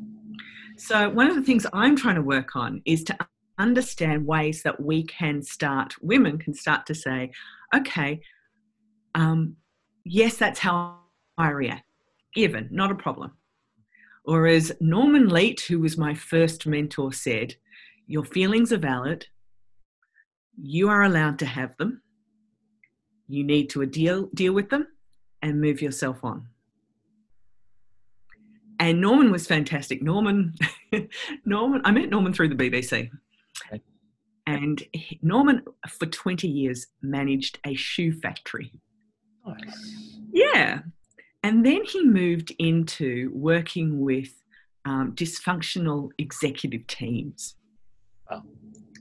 so 0.77 1.09
one 1.09 1.27
of 1.27 1.35
the 1.35 1.41
things 1.41 1.65
i'm 1.73 1.95
trying 1.95 2.15
to 2.15 2.21
work 2.21 2.55
on 2.55 2.81
is 2.85 3.03
to 3.05 3.17
understand 3.57 4.25
ways 4.25 4.63
that 4.63 4.81
we 4.81 5.03
can 5.03 5.41
start 5.41 5.93
women 6.01 6.37
can 6.37 6.53
start 6.53 6.85
to 6.87 6.95
say 6.95 7.31
okay 7.75 8.19
um, 9.15 9.55
yes 10.03 10.37
that's 10.37 10.59
how 10.59 10.97
i 11.37 11.49
react 11.49 11.83
given 12.33 12.67
not 12.71 12.91
a 12.91 12.95
problem 12.95 13.31
or 14.25 14.47
as 14.47 14.71
norman 14.79 15.27
leet 15.29 15.61
who 15.61 15.79
was 15.79 15.97
my 15.97 16.13
first 16.13 16.65
mentor 16.67 17.11
said 17.11 17.55
your 18.07 18.23
feelings 18.23 18.71
are 18.73 18.77
valid 18.77 19.25
you 20.61 20.89
are 20.89 21.03
allowed 21.03 21.39
to 21.39 21.45
have 21.45 21.75
them. 21.77 22.01
You 23.27 23.43
need 23.43 23.69
to 23.71 23.85
deal 23.85 24.29
deal 24.33 24.53
with 24.53 24.69
them 24.69 24.87
and 25.41 25.61
move 25.61 25.81
yourself 25.81 26.23
on. 26.23 26.47
And 28.79 29.01
Norman 29.01 29.31
was 29.31 29.45
fantastic. 29.45 30.01
Norman, 30.01 30.55
Norman, 31.45 31.81
I 31.83 31.91
met 31.91 32.09
Norman 32.09 32.33
through 32.33 32.49
the 32.49 32.55
BBC. 32.55 33.09
Okay. 33.67 33.81
And 34.47 34.81
he- 34.93 35.19
Norman, 35.21 35.63
for 35.87 36.05
20 36.05 36.47
years, 36.47 36.87
managed 37.01 37.59
a 37.65 37.73
shoe 37.75 38.13
factory. 38.13 38.71
Nice. 39.45 39.95
Yeah. 40.31 40.79
And 41.43 41.65
then 41.65 41.83
he 41.85 42.03
moved 42.03 42.53
into 42.59 43.31
working 43.33 43.99
with 44.01 44.29
um, 44.85 45.13
dysfunctional 45.15 46.09
executive 46.17 46.85
teams. 46.87 47.55
Wow. 48.29 48.43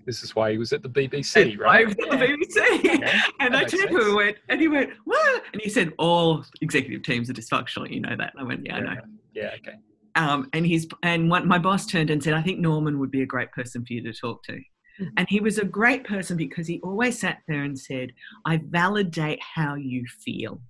This 0.06 0.22
is 0.22 0.34
why 0.34 0.52
he 0.52 0.58
was 0.58 0.72
at 0.72 0.82
the 0.82 0.88
BBC, 0.88 1.58
right? 1.58 1.82
I 1.82 1.84
was 1.84 1.92
at 1.94 2.10
the 2.10 2.16
BBC. 2.16 2.84
Yeah, 3.00 3.22
And 3.40 3.52
that 3.52 3.58
I 3.58 3.60
makes 3.60 3.72
turned 3.72 3.88
to 3.88 3.88
him 3.88 3.92
sense. 3.94 4.06
and 4.06 4.16
went, 4.16 4.36
and 4.48 4.60
he 4.60 4.68
went, 4.68 4.90
what? 5.04 5.42
And 5.52 5.60
he 5.60 5.68
said, 5.68 5.92
all 5.98 6.44
executive 6.62 7.02
teams 7.02 7.28
are 7.28 7.34
dysfunctional. 7.34 7.90
You 7.92 8.00
know 8.00 8.16
that. 8.16 8.32
And 8.34 8.40
I 8.40 8.44
went, 8.44 8.64
yeah, 8.64 8.76
I 8.76 8.80
know. 8.80 8.94
Yeah. 9.34 9.50
Okay. 9.58 9.76
Um, 10.14 10.48
and 10.52 10.64
he's 10.66 10.86
and 11.02 11.30
what 11.30 11.46
my 11.46 11.58
boss 11.58 11.84
turned 11.86 12.10
and 12.10 12.22
said, 12.24 12.32
I 12.34 12.42
think 12.42 12.58
Norman 12.58 12.98
would 12.98 13.10
be 13.10 13.22
a 13.22 13.26
great 13.26 13.52
person 13.52 13.84
for 13.84 13.92
you 13.92 14.02
to 14.02 14.12
talk 14.18 14.42
to. 14.44 14.52
Mhm. 14.52 15.10
And 15.18 15.28
he 15.28 15.40
was 15.40 15.58
a 15.58 15.64
great 15.64 16.04
person 16.04 16.36
because 16.36 16.66
he 16.66 16.80
always 16.82 17.20
sat 17.20 17.38
there 17.46 17.62
and 17.62 17.78
said, 17.78 18.12
I 18.46 18.56
validate 18.64 19.40
how 19.42 19.74
you 19.74 20.04
feel, 20.24 20.60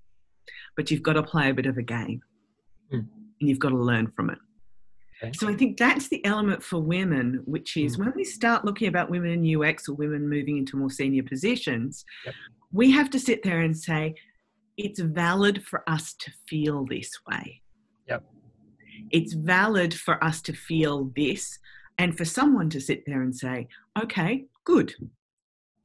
but 0.79 0.93
you've 0.93 1.03
got 1.03 1.15
to 1.15 1.23
play 1.25 1.51
a 1.51 1.55
bit 1.55 1.67
of 1.67 1.77
a 1.77 1.83
game 1.83 2.21
Mm. 2.93 3.01
and 3.41 3.49
you've 3.51 3.59
got 3.59 3.71
to 3.71 3.77
learn 3.77 4.07
from 4.13 4.31
it. 4.31 4.39
Okay. 5.21 5.33
So 5.35 5.49
I 5.49 5.55
think 5.55 5.77
that's 5.77 6.07
the 6.09 6.25
element 6.25 6.63
for 6.63 6.79
women, 6.81 7.43
which 7.47 7.77
is 7.77 7.97
Mm. 7.97 7.99
when 8.05 8.13
we 8.15 8.23
start 8.25 8.65
looking 8.65 8.87
about 8.87 9.11
women 9.11 9.31
in 9.33 9.45
UX 9.45 9.89
or 9.89 9.95
women 9.97 10.29
moving 10.29 10.57
into 10.57 10.77
more 10.77 10.89
senior 10.89 11.25
positions, 11.25 12.05
Yep. 12.25 12.35
we 12.71 12.93
have 12.93 13.11
to 13.11 13.19
sit 13.19 13.43
there 13.43 13.61
and 13.61 13.77
say, 13.77 14.15
it's 14.77 15.01
valid 15.01 15.65
for 15.65 15.83
us 15.91 16.15
to 16.15 16.31
feel 16.49 16.87
this 16.87 17.11
way. 17.29 17.61
Yep. 18.07 18.25
It's 19.11 19.33
valid 19.33 19.93
for 19.93 20.23
us 20.23 20.41
to 20.43 20.53
feel 20.53 21.13
this, 21.17 21.59
and 21.99 22.17
for 22.17 22.25
someone 22.25 22.71
to 22.71 22.81
sit 22.81 23.03
there 23.05 23.23
and 23.23 23.35
say, 23.35 23.67
okay, 24.01 24.47
good. 24.65 24.95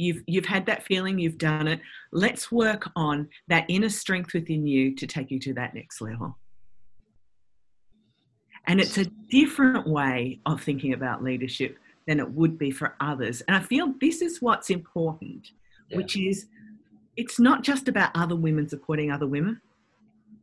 You've, 0.04 0.24
you've 0.28 0.46
had 0.46 0.66
that 0.66 0.84
feeling, 0.84 1.18
you've 1.18 1.38
done 1.38 1.68
it. 1.68 1.80
Let's 2.12 2.52
work 2.52 2.90
on 2.96 3.30
that 3.48 3.66
inner 3.70 3.90
strength 3.90 4.34
within 4.34 4.68
you 4.68 4.94
to 4.96 5.08
take 5.08 5.32
you 5.32 5.40
to 5.40 5.54
that 5.54 5.74
next 5.74 6.02
level. 6.02 6.38
And 8.68 8.80
it's 8.82 8.98
a 8.98 9.06
different 9.30 9.88
way 9.88 10.40
of 10.46 10.62
thinking 10.62 10.94
about 10.94 11.24
leadership 11.24 11.78
than 12.08 12.20
it 12.20 12.30
would 12.32 12.58
be 12.58 12.72
for 12.72 12.96
others. 13.00 13.42
And 13.42 13.56
I 13.56 13.62
feel 13.62 13.94
this 14.00 14.22
is 14.22 14.42
what's 14.42 14.70
important, 14.70 15.52
Yeah. 15.90 15.98
which 15.98 16.18
is 16.18 16.48
it's 17.16 17.40
not 17.40 17.64
just 17.64 17.88
about 17.88 18.12
other 18.16 18.36
women 18.36 18.68
supporting 18.68 19.12
other 19.12 19.28
women, 19.28 19.62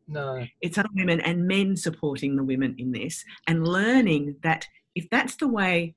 No. 0.08 0.46
it's 0.60 0.78
other 0.78 0.88
women 0.94 1.20
and 1.20 1.46
men 1.46 1.76
supporting 1.76 2.36
the 2.36 2.44
women 2.44 2.74
in 2.78 2.92
this 2.92 3.24
and 3.46 3.66
learning 3.66 4.36
that 4.42 4.66
if 4.94 5.08
that's 5.10 5.36
the 5.36 5.48
way 5.48 5.94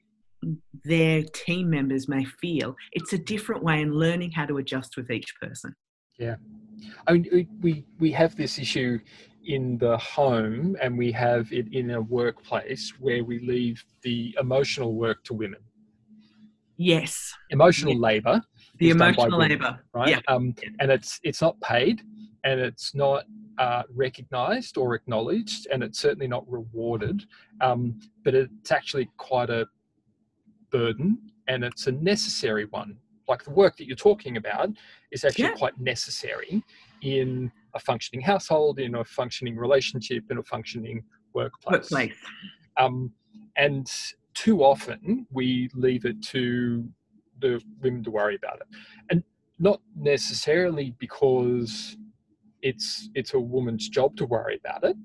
their 0.84 1.24
team 1.46 1.70
members 1.70 2.08
may 2.08 2.24
feel, 2.42 2.76
it's 2.92 3.14
a 3.14 3.18
different 3.18 3.64
way 3.64 3.82
and 3.82 3.94
learning 3.94 4.32
how 4.32 4.46
to 4.46 4.58
adjust 4.58 4.96
with 4.98 5.10
each 5.12 5.32
person. 5.42 5.74
Yeah. 6.20 6.36
I 7.08 7.14
mean, 7.14 7.28
we- 7.32 7.48
we 7.62 7.86
we 8.00 8.12
have 8.12 8.36
this 8.36 8.60
issue 8.60 9.00
in 9.46 9.78
the 9.78 9.98
home, 9.98 10.76
and 10.82 10.98
we 10.98 11.12
have 11.12 11.52
it 11.52 11.68
in 11.74 11.92
a 11.92 12.02
workplace 12.02 12.94
where 13.00 13.24
we 13.24 13.40
leave 13.40 13.84
the 14.02 14.36
emotional 14.40 14.92
work 14.96 15.24
to 15.26 15.34
women. 15.34 15.62
Yes, 16.78 17.34
Emotional 17.52 17.94
Yeah. 17.94 18.00
labour, 18.00 18.42
the 18.80 18.90
Is 18.90 18.96
done 18.96 19.00
by 19.00 19.10
emotional 19.10 19.40
women, 19.40 19.60
labour. 19.62 19.84
right? 19.94 20.10
Yeah. 20.10 20.20
Um, 20.28 20.56
and 20.80 20.92
it's 20.92 21.20
it's 21.24 21.42
not 21.42 21.60
paid, 21.62 22.02
and 22.44 22.60
it's 22.60 22.94
not 22.96 23.26
uh, 23.60 23.84
recognised 23.94 24.78
or 24.78 24.96
acknowledged, 24.96 25.68
and 25.72 25.84
it's 25.84 26.00
certainly 26.00 26.28
not 26.28 26.44
rewarded. 26.50 27.24
Um, 27.62 28.00
but 28.24 28.34
it's 28.34 28.72
actually 28.72 29.08
quite 29.18 29.52
a 29.52 29.68
burden, 30.78 31.18
and 31.48 31.64
it's 31.64 31.88
a 31.88 31.92
necessary 31.94 32.66
one. 32.66 32.98
Like 33.30 33.44
the 33.46 33.52
work 33.52 33.78
that 33.78 33.86
you're 33.88 33.96
talking 33.96 34.36
about 34.38 34.70
is 35.12 35.24
actually 35.24 35.46
Yeah. 35.46 35.54
quite 35.64 35.78
necessary 35.80 36.62
in 37.02 37.52
a 37.74 37.80
functioning 37.80 38.22
household, 38.22 38.80
in 38.80 38.96
a 38.96 39.04
functioning 39.06 39.56
relationship, 39.56 40.24
in 40.32 40.38
a 40.40 40.44
functioning 40.44 40.98
workplace. 41.34 41.90
Workplace. 41.92 42.18
Um, 42.78 43.14
and 43.56 43.88
too 44.34 44.64
often 44.64 45.26
we 45.32 45.70
leave 45.76 46.04
it 46.12 46.22
to 46.34 46.90
the 47.40 47.62
women 47.82 48.04
to 48.04 48.12
worry 48.12 48.36
about 48.36 48.58
it, 48.62 48.68
and 49.10 49.24
not 49.60 49.80
necessarily 49.96 50.88
because 51.00 51.96
it's 52.62 53.10
it's 53.20 53.34
a 53.34 53.40
woman's 53.56 53.88
job 53.98 54.16
to 54.18 54.26
worry 54.26 54.58
about 54.64 54.84
it. 54.90 54.98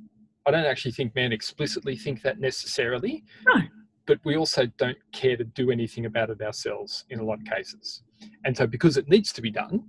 I 0.47 0.51
don't 0.51 0.65
actually 0.73 0.93
think 0.93 1.15
men 1.15 1.31
explicitly 1.33 1.95
think 1.97 2.23
that 2.23 2.41
necessarily. 2.41 3.25
No. 3.47 3.61
But 4.09 4.19
we 4.25 4.37
also 4.37 4.65
don't 4.79 4.97
care 5.12 5.37
to 5.37 5.45
do 5.45 5.71
anything 5.71 6.07
about 6.07 6.31
it 6.31 6.41
ourselves 6.41 7.05
in 7.11 7.21
a 7.21 7.23
lot 7.23 7.41
of 7.41 7.45
cases. 7.45 8.03
And 8.47 8.57
so 8.57 8.67
because 8.67 8.97
it 8.97 9.07
needs 9.09 9.35
to 9.35 9.43
be 9.43 9.50
done, 9.50 9.85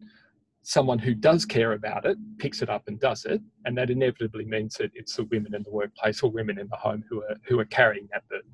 someone 0.62 1.00
who 1.00 1.16
does 1.16 1.46
care 1.46 1.72
about 1.72 2.06
it 2.06 2.18
picks 2.38 2.62
it 2.62 2.70
up 2.70 2.84
and 2.88 3.00
does 3.00 3.24
it. 3.24 3.42
And 3.64 3.78
that 3.78 3.90
inevitably 3.90 4.44
means 4.44 4.76
that 4.76 4.92
it's 4.94 5.16
the 5.16 5.24
women 5.24 5.56
in 5.56 5.64
the 5.64 5.72
workplace 5.72 6.22
or 6.22 6.30
women 6.30 6.60
in 6.60 6.68
the 6.68 6.76
home 6.76 7.04
who 7.10 7.24
are 7.24 7.38
who 7.48 7.60
are 7.62 7.66
carrying 7.66 8.10
that 8.12 8.28
burden. 8.28 8.52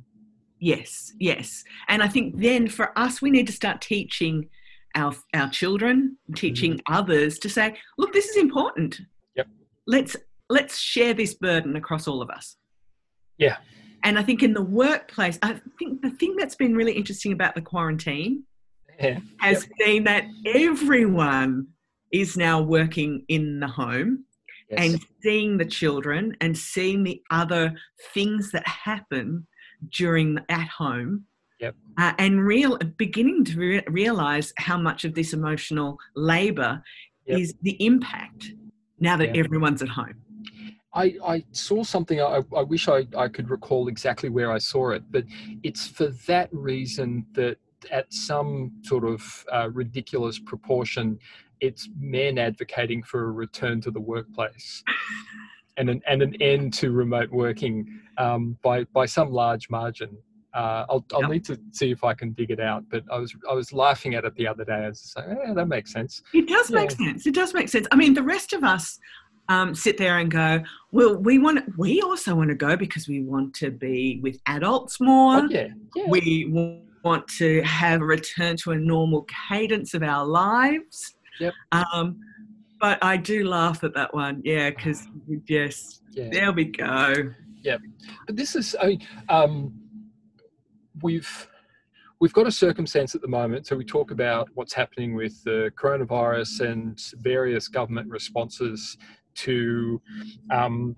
Yes, 0.59 1.11
yes. 1.19 1.63
And 1.87 2.03
I 2.03 2.07
think 2.07 2.39
then 2.39 2.67
for 2.67 2.97
us, 2.97 3.21
we 3.21 3.31
need 3.31 3.47
to 3.47 3.53
start 3.53 3.81
teaching 3.81 4.47
our, 4.93 5.13
our 5.33 5.49
children, 5.49 6.17
teaching 6.35 6.73
mm-hmm. 6.73 6.93
others 6.93 7.39
to 7.39 7.49
say, 7.49 7.75
look, 7.97 8.13
this 8.13 8.29
is 8.29 8.37
important. 8.37 9.01
Yep. 9.35 9.47
Let's 9.87 10.15
let's 10.47 10.77
share 10.77 11.15
this 11.15 11.33
burden 11.33 11.75
across 11.75 12.07
all 12.07 12.21
of 12.21 12.29
us. 12.29 12.55
Yeah. 13.39 13.57
And 14.05 14.19
I 14.19 14.23
think 14.23 14.43
in 14.43 14.53
the 14.53 14.61
workplace, 14.61 15.39
I 15.41 15.59
think 15.79 16.03
the 16.03 16.11
thing 16.11 16.35
that's 16.37 16.55
been 16.55 16.75
really 16.75 16.93
interesting 16.93 17.31
about 17.31 17.55
the 17.55 17.61
quarantine 17.61 18.43
Yeah. 19.01 19.19
has 19.39 19.67
been 19.79 20.03
that 20.05 20.25
everyone 20.45 21.67
is 22.11 22.37
now 22.37 22.61
working 22.61 23.25
in 23.27 23.59
the 23.59 23.67
home 23.67 24.23
Yes. 24.69 24.79
and 24.93 25.01
seeing 25.21 25.57
the 25.57 25.65
children 25.65 26.37
and 26.39 26.55
seeing 26.57 27.03
the 27.03 27.21
other 27.31 27.73
things 28.13 28.51
that 28.51 28.65
happen 28.67 29.47
during 29.89 30.37
at 30.49 30.67
home 30.67 31.25
Yep. 31.59 31.75
uh, 31.97 32.13
and 32.19 32.45
real 32.45 32.77
beginning 32.97 33.43
to 33.45 33.59
re- 33.59 33.83
realize 33.87 34.53
how 34.57 34.77
much 34.77 35.03
of 35.03 35.15
this 35.15 35.33
emotional 35.33 35.97
labor 36.15 36.81
Yep. 37.25 37.39
is 37.39 37.55
the 37.63 37.75
impact 37.83 38.51
now 38.99 39.17
that 39.17 39.35
everyone's 39.35 39.81
at 39.81 39.89
home 39.89 40.13
I, 40.95 41.15
I 41.27 41.43
saw 41.51 41.83
something. 41.83 42.21
I, 42.21 42.41
I 42.55 42.63
wish 42.63 42.87
I, 42.87 43.05
I 43.17 43.27
could 43.27 43.49
recall 43.49 43.89
exactly 43.89 44.29
where 44.29 44.51
I 44.51 44.57
saw 44.57 44.91
it, 44.91 45.03
but 45.11 45.25
it's 45.61 45.87
for 45.87 46.07
that 46.27 46.49
reason 46.53 47.25
that 47.33 47.57
at 47.91 48.11
some 48.11 48.71
sort 48.81 49.03
of 49.03 49.45
uh, 49.53 49.69
ridiculous 49.71 50.39
proportion, 50.39 51.19
it's 51.59 51.89
men 51.99 52.37
advocating 52.37 53.03
for 53.03 53.25
a 53.25 53.31
return 53.31 53.81
to 53.81 53.91
the 53.91 53.99
workplace 53.99 54.83
and 55.77 55.89
an, 55.89 56.01
and 56.07 56.21
an 56.21 56.41
end 56.41 56.73
to 56.75 56.91
remote 56.91 57.29
working 57.29 58.01
um, 58.17 58.57
by, 58.63 58.85
by 58.85 59.05
some 59.05 59.31
large 59.31 59.69
margin. 59.69 60.17
Uh, 60.53 60.85
I'll, 60.89 61.05
I'll 61.13 61.21
yep. 61.23 61.29
need 61.31 61.45
to 61.45 61.59
see 61.73 61.91
if 61.91 62.05
I 62.05 62.13
can 62.13 62.31
dig 62.31 62.49
it 62.49 62.61
out, 62.61 62.85
but 62.89 63.03
I 63.11 63.17
was 63.17 63.35
I 63.51 63.53
was 63.53 63.73
laughing 63.73 64.15
at 64.15 64.23
it 64.23 64.33
the 64.35 64.47
other 64.47 64.63
day. 64.63 64.85
I 64.85 64.87
was 64.87 65.13
like, 65.17 65.25
yeah, 65.45 65.53
that 65.53 65.67
makes 65.67 65.91
sense. 65.91 66.21
It 66.33 66.47
does 66.47 66.69
yeah. 66.69 66.79
make 66.79 66.91
sense. 66.91 67.27
It 67.27 67.35
does 67.35 67.53
make 67.53 67.67
sense. 67.67 67.87
I 67.91 67.97
mean, 67.97 68.13
the 68.13 68.23
rest 68.23 68.53
of 68.53 68.63
us 68.63 68.97
um, 69.49 69.75
sit 69.75 69.97
there 69.97 70.17
and 70.17 70.31
go, 70.31 70.63
well, 70.91 71.15
we 71.17 71.37
want 71.39 71.77
we 71.77 72.01
also 72.01 72.35
want 72.35 72.49
to 72.49 72.55
go 72.55 72.75
because 72.75 73.07
we 73.07 73.21
want 73.21 73.53
to 73.55 73.71
be 73.71 74.19
with 74.23 74.39
adults 74.47 74.99
more. 74.99 75.37
Oh, 75.37 75.47
yeah. 75.49 75.67
yeah. 75.95 76.05
We 76.07 76.81
want 77.03 77.27
to 77.37 77.61
have 77.61 78.01
a 78.01 78.05
return 78.05 78.57
to 78.57 78.71
a 78.71 78.77
normal 78.77 79.27
cadence 79.49 79.93
of 79.93 80.03
our 80.03 80.25
lives. 80.25 81.15
Yep. 81.39 81.53
Um, 81.71 82.19
but 82.79 83.03
I 83.03 83.17
do 83.17 83.47
laugh 83.47 83.83
at 83.83 83.93
that 83.93 84.13
one, 84.13 84.41
yeah, 84.43 84.69
because 84.69 85.07
yes, 85.47 86.01
yeah. 86.11 86.29
there 86.31 86.51
we 86.51 86.65
go. 86.65 87.13
Yeah, 87.61 87.77
but 88.25 88.35
this 88.35 88.55
is 88.55 88.75
I 88.81 88.87
mean, 88.87 89.07
um, 89.29 89.73
we've 91.01 91.47
we've 92.19 92.33
got 92.33 92.47
a 92.47 92.51
circumstance 92.51 93.15
at 93.15 93.21
the 93.21 93.27
moment. 93.27 93.67
So 93.67 93.75
we 93.75 93.85
talk 93.85 94.11
about 94.11 94.49
what's 94.53 94.73
happening 94.73 95.15
with 95.15 95.43
the 95.43 95.71
coronavirus 95.77 96.71
and 96.71 97.01
various 97.21 97.67
government 97.67 98.09
responses 98.09 98.97
to 99.35 100.01
um, 100.51 100.95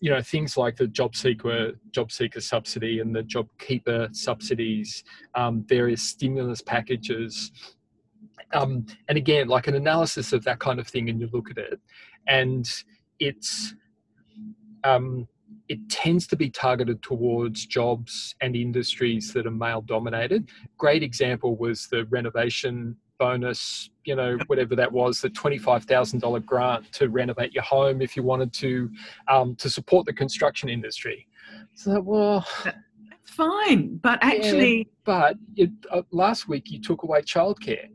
you 0.00 0.10
know 0.10 0.20
things 0.20 0.56
like 0.56 0.76
the 0.76 0.86
job 0.86 1.16
seeker 1.16 1.72
job 1.90 2.12
seeker 2.12 2.40
subsidy 2.40 3.00
and 3.00 3.14
the 3.14 3.22
job 3.22 3.48
keeper 3.58 4.08
subsidies 4.12 5.04
um, 5.34 5.64
various 5.68 6.02
stimulus 6.02 6.60
packages. 6.60 7.52
Um, 8.54 8.86
and 9.08 9.18
again 9.18 9.48
like 9.48 9.66
an 9.66 9.74
analysis 9.74 10.32
of 10.32 10.44
that 10.44 10.60
kind 10.60 10.78
of 10.78 10.86
thing 10.86 11.08
and 11.08 11.20
you 11.20 11.28
look 11.32 11.50
at 11.50 11.58
it. 11.58 11.80
And 12.28 12.68
it's 13.18 13.74
um, 14.84 15.26
it 15.68 15.88
tends 15.88 16.26
to 16.28 16.36
be 16.36 16.48
targeted 16.48 17.02
towards 17.02 17.66
jobs 17.66 18.36
and 18.40 18.54
industries 18.54 19.32
that 19.32 19.46
are 19.46 19.50
male 19.50 19.80
dominated. 19.80 20.48
Great 20.78 21.02
example 21.02 21.56
was 21.56 21.88
the 21.88 22.04
renovation 22.06 22.96
bonus, 23.18 23.90
you 24.04 24.14
know, 24.14 24.38
whatever 24.46 24.76
that 24.76 24.90
was, 24.90 25.20
the 25.20 25.30
$25,000 25.30 26.44
grant 26.44 26.92
to 26.92 27.08
renovate 27.08 27.52
your 27.52 27.62
home 27.64 28.02
if 28.02 28.16
you 28.16 28.22
wanted 28.22 28.52
to, 28.54 28.90
um, 29.28 29.54
to 29.56 29.70
support 29.70 30.06
the 30.06 30.12
construction 30.12 30.68
industry. 30.68 31.26
So, 31.74 32.00
well, 32.00 32.46
fine. 33.24 33.96
But 33.98 34.18
actually, 34.22 34.78
yeah, 34.78 34.84
but 35.04 35.36
it, 35.56 35.70
uh, 35.90 36.02
last 36.10 36.48
week 36.48 36.70
you 36.70 36.80
took 36.80 37.02
away 37.02 37.22
childcare. 37.22 37.88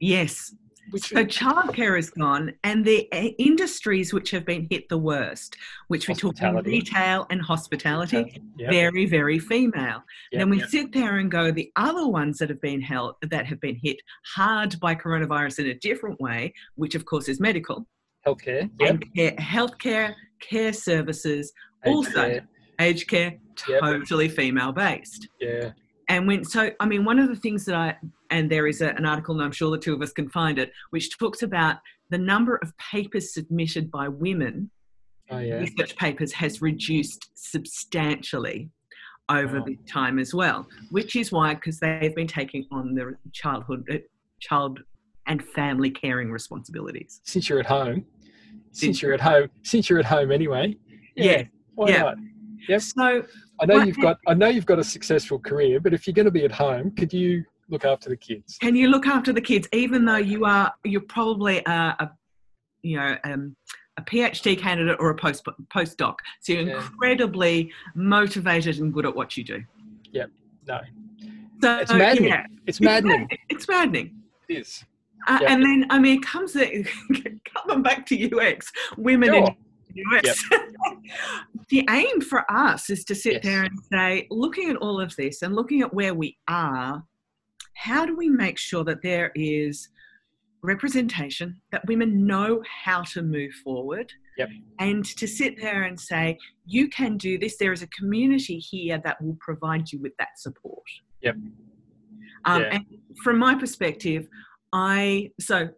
Yes. 0.00 0.54
Which, 0.90 1.08
so 1.08 1.24
childcare 1.24 1.98
is 1.98 2.10
gone, 2.10 2.52
and 2.62 2.84
the 2.84 3.08
uh, 3.12 3.28
industries 3.38 4.12
which 4.12 4.30
have 4.30 4.44
been 4.44 4.66
hit 4.70 4.88
the 4.88 4.98
worst, 4.98 5.56
which 5.88 6.08
we 6.08 6.14
talk 6.14 6.38
about 6.38 6.64
retail 6.64 7.26
and 7.30 7.42
hospitality, 7.42 8.40
yep. 8.56 8.70
very 8.70 9.06
very 9.06 9.38
female. 9.38 10.02
Yep, 10.32 10.40
then 10.40 10.50
we 10.50 10.58
yep. 10.60 10.68
sit 10.68 10.92
there 10.92 11.16
and 11.16 11.30
go, 11.30 11.50
the 11.50 11.70
other 11.76 12.06
ones 12.06 12.38
that 12.38 12.48
have 12.50 12.60
been 12.60 12.80
held 12.80 13.14
that 13.22 13.46
have 13.46 13.60
been 13.60 13.76
hit 13.82 13.96
hard 14.34 14.78
by 14.80 14.94
coronavirus 14.94 15.60
in 15.60 15.66
a 15.66 15.74
different 15.74 16.20
way, 16.20 16.52
which 16.76 16.94
of 16.94 17.04
course 17.04 17.28
is 17.28 17.40
medical, 17.40 17.86
healthcare, 18.26 18.70
and 18.80 19.04
care, 19.14 19.32
healthcare, 19.32 20.14
care 20.40 20.72
services, 20.72 21.52
Age 21.84 21.92
also 21.92 22.10
care. 22.12 22.48
aged 22.80 23.08
care, 23.08 23.38
totally 23.80 24.28
female 24.28 24.72
based. 24.72 25.28
Yeah. 25.40 25.72
And 26.08 26.26
when 26.26 26.44
so, 26.44 26.70
I 26.78 26.86
mean, 26.86 27.04
one 27.04 27.18
of 27.18 27.28
the 27.28 27.36
things 27.36 27.64
that 27.64 27.74
I 27.74 27.96
and 28.30 28.50
there 28.50 28.66
is 28.66 28.80
a, 28.80 28.90
an 28.90 29.06
article, 29.06 29.34
and 29.34 29.44
I'm 29.44 29.52
sure 29.52 29.70
the 29.70 29.78
two 29.78 29.94
of 29.94 30.02
us 30.02 30.12
can 30.12 30.28
find 30.28 30.58
it, 30.58 30.72
which 30.90 31.16
talks 31.18 31.42
about 31.42 31.76
the 32.10 32.18
number 32.18 32.56
of 32.56 32.76
papers 32.78 33.34
submitted 33.34 33.90
by 33.90 34.08
women. 34.08 34.70
Oh, 35.30 35.38
yeah. 35.38 35.56
Research 35.56 35.96
papers 35.96 36.32
has 36.32 36.62
reduced 36.62 37.30
substantially 37.34 38.70
over 39.28 39.60
the 39.60 39.76
time 39.88 40.20
as 40.20 40.32
well, 40.32 40.68
which 40.90 41.16
is 41.16 41.32
why 41.32 41.54
because 41.54 41.80
they've 41.80 42.14
been 42.14 42.28
taking 42.28 42.64
on 42.70 42.94
the 42.94 43.16
childhood, 43.32 43.84
uh, 43.92 43.96
child 44.40 44.78
and 45.26 45.44
family 45.48 45.90
caring 45.90 46.30
responsibilities. 46.30 47.20
Since 47.24 47.48
you're 47.48 47.58
at 47.58 47.66
home, 47.66 48.04
since, 48.70 49.02
you're 49.02 49.14
at 49.14 49.20
home, 49.20 49.48
since 49.62 49.90
you're 49.90 49.98
at 49.98 50.04
home 50.04 50.30
anyway. 50.30 50.76
Yeah. 51.16 51.24
yeah. 51.24 51.42
Why 51.74 51.88
yeah. 51.88 52.02
not? 52.02 52.16
Yep. 52.68 52.80
So 52.82 53.22
I 53.60 53.66
know 53.66 53.82
you've 53.82 54.00
got 54.00 54.18
I 54.26 54.34
know 54.34 54.48
you've 54.48 54.66
got 54.66 54.78
a 54.78 54.84
successful 54.84 55.38
career, 55.38 55.80
but 55.80 55.94
if 55.94 56.06
you're 56.06 56.14
going 56.14 56.26
to 56.26 56.32
be 56.32 56.44
at 56.44 56.52
home, 56.52 56.90
could 56.92 57.12
you 57.12 57.44
look 57.68 57.84
after 57.84 58.08
the 58.08 58.16
kids? 58.16 58.58
Can 58.58 58.76
you 58.76 58.88
look 58.88 59.06
after 59.06 59.32
the 59.32 59.40
kids, 59.40 59.68
even 59.72 60.04
though 60.04 60.16
you 60.16 60.44
are 60.44 60.72
you're 60.84 61.00
probably 61.00 61.62
a, 61.66 61.70
a 61.70 62.10
you 62.82 62.96
know 62.96 63.16
um, 63.24 63.56
a 63.98 64.02
PhD 64.02 64.58
candidate 64.58 64.96
or 65.00 65.10
a 65.10 65.14
post 65.14 65.44
postdoc, 65.74 66.16
so 66.40 66.52
you're 66.52 66.62
yeah. 66.62 66.76
incredibly 66.76 67.72
motivated 67.94 68.78
and 68.78 68.92
good 68.92 69.06
at 69.06 69.14
what 69.14 69.36
you 69.36 69.44
do. 69.44 69.62
Yep. 70.12 70.30
No. 70.66 70.80
So 71.62 71.78
it's 71.78 71.92
maddening. 71.92 72.28
Yeah. 72.30 72.46
It's 72.66 72.80
maddening. 72.80 73.28
It's 73.48 73.68
maddening. 73.68 74.22
It 74.48 74.58
is. 74.58 74.84
Uh, 75.26 75.38
yep. 75.40 75.50
And 75.50 75.62
then, 75.62 75.86
I 75.90 75.98
mean, 75.98 76.18
it 76.18 76.22
comes 76.22 76.52
coming 77.56 77.82
back 77.82 78.06
to 78.06 78.38
UX, 78.38 78.70
women 78.96 79.30
sure. 79.30 79.38
in 79.38 79.56
UX. 80.12 80.44
Yep. 80.50 80.60
the 81.68 81.86
aim 81.90 82.20
for 82.20 82.50
us 82.50 82.90
is 82.90 83.04
to 83.04 83.14
sit 83.14 83.34
yes. 83.34 83.42
there 83.44 83.62
and 83.64 83.78
say, 83.92 84.26
looking 84.30 84.70
at 84.70 84.76
all 84.76 85.00
of 85.00 85.14
this 85.16 85.42
and 85.42 85.54
looking 85.54 85.82
at 85.82 85.92
where 85.92 86.14
we 86.14 86.36
are, 86.48 87.02
how 87.74 88.06
do 88.06 88.16
we 88.16 88.28
make 88.28 88.58
sure 88.58 88.84
that 88.84 89.02
there 89.02 89.32
is 89.34 89.88
representation, 90.62 91.60
that 91.70 91.86
women 91.86 92.26
know 92.26 92.62
how 92.84 93.02
to 93.02 93.22
move 93.22 93.52
forward? 93.64 94.12
Yep. 94.38 94.48
And 94.80 95.04
to 95.04 95.26
sit 95.26 95.60
there 95.60 95.84
and 95.84 95.98
say, 95.98 96.38
you 96.64 96.88
can 96.88 97.16
do 97.16 97.38
this, 97.38 97.56
there 97.56 97.72
is 97.72 97.82
a 97.82 97.86
community 97.88 98.58
here 98.58 99.00
that 99.04 99.20
will 99.22 99.36
provide 99.40 99.92
you 99.92 100.00
with 100.00 100.12
that 100.18 100.38
support. 100.38 100.82
Yep. 101.22 101.36
Um, 102.44 102.62
yeah. 102.62 102.68
And 102.72 102.84
from 103.22 103.38
my 103.38 103.54
perspective, 103.54 104.28
I, 104.72 105.30
so 105.40 105.68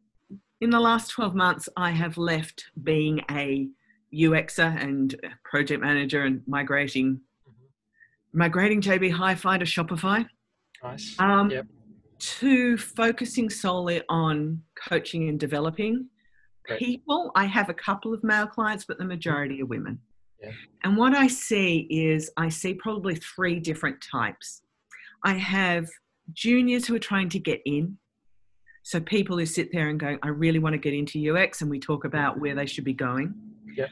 in 0.60 0.70
the 0.70 0.80
last 0.80 1.10
12 1.10 1.34
months, 1.34 1.68
I 1.76 1.90
have 1.90 2.18
left 2.18 2.64
being 2.82 3.20
a 3.30 3.68
UXer 4.14 4.82
and 4.82 5.14
project 5.44 5.82
manager 5.82 6.24
and 6.24 6.42
migrating, 6.46 7.14
mm-hmm. 7.14 8.38
migrating 8.38 8.80
JB 8.80 9.12
Hi-Fi 9.12 9.58
to 9.58 9.64
Shopify. 9.64 10.26
Nice. 10.82 11.16
Um, 11.18 11.50
yep 11.50 11.66
to 12.18 12.76
focusing 12.76 13.48
solely 13.48 14.02
on 14.08 14.62
coaching 14.88 15.28
and 15.28 15.38
developing 15.38 16.06
Great. 16.66 16.78
people. 16.78 17.30
I 17.34 17.44
have 17.44 17.68
a 17.68 17.74
couple 17.74 18.12
of 18.12 18.22
male 18.24 18.46
clients, 18.46 18.84
but 18.86 18.98
the 18.98 19.04
majority 19.04 19.62
are 19.62 19.66
women. 19.66 20.00
Yeah. 20.42 20.50
And 20.84 20.96
what 20.96 21.14
I 21.14 21.26
see 21.26 21.86
is 21.90 22.30
I 22.36 22.48
see 22.48 22.74
probably 22.74 23.16
three 23.16 23.58
different 23.60 24.02
types. 24.02 24.62
I 25.24 25.34
have 25.34 25.88
juniors 26.32 26.86
who 26.86 26.94
are 26.94 27.00
trying 27.00 27.28
to 27.30 27.38
get 27.38 27.60
in. 27.64 27.98
So 28.82 29.00
people 29.00 29.36
who 29.36 29.46
sit 29.46 29.70
there 29.72 29.88
and 29.88 29.98
go, 29.98 30.16
I 30.22 30.28
really 30.28 30.60
want 30.60 30.74
to 30.74 30.78
get 30.78 30.94
into 30.94 31.34
UX, 31.34 31.60
and 31.60 31.70
we 31.70 31.78
talk 31.78 32.04
about 32.04 32.40
where 32.40 32.54
they 32.54 32.66
should 32.66 32.84
be 32.84 32.94
going. 32.94 33.34
Yeah. 33.78 33.86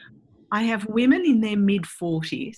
I 0.51 0.63
have 0.63 0.85
women 0.85 1.25
in 1.25 1.41
their 1.41 1.57
mid 1.57 1.83
40s 1.83 2.57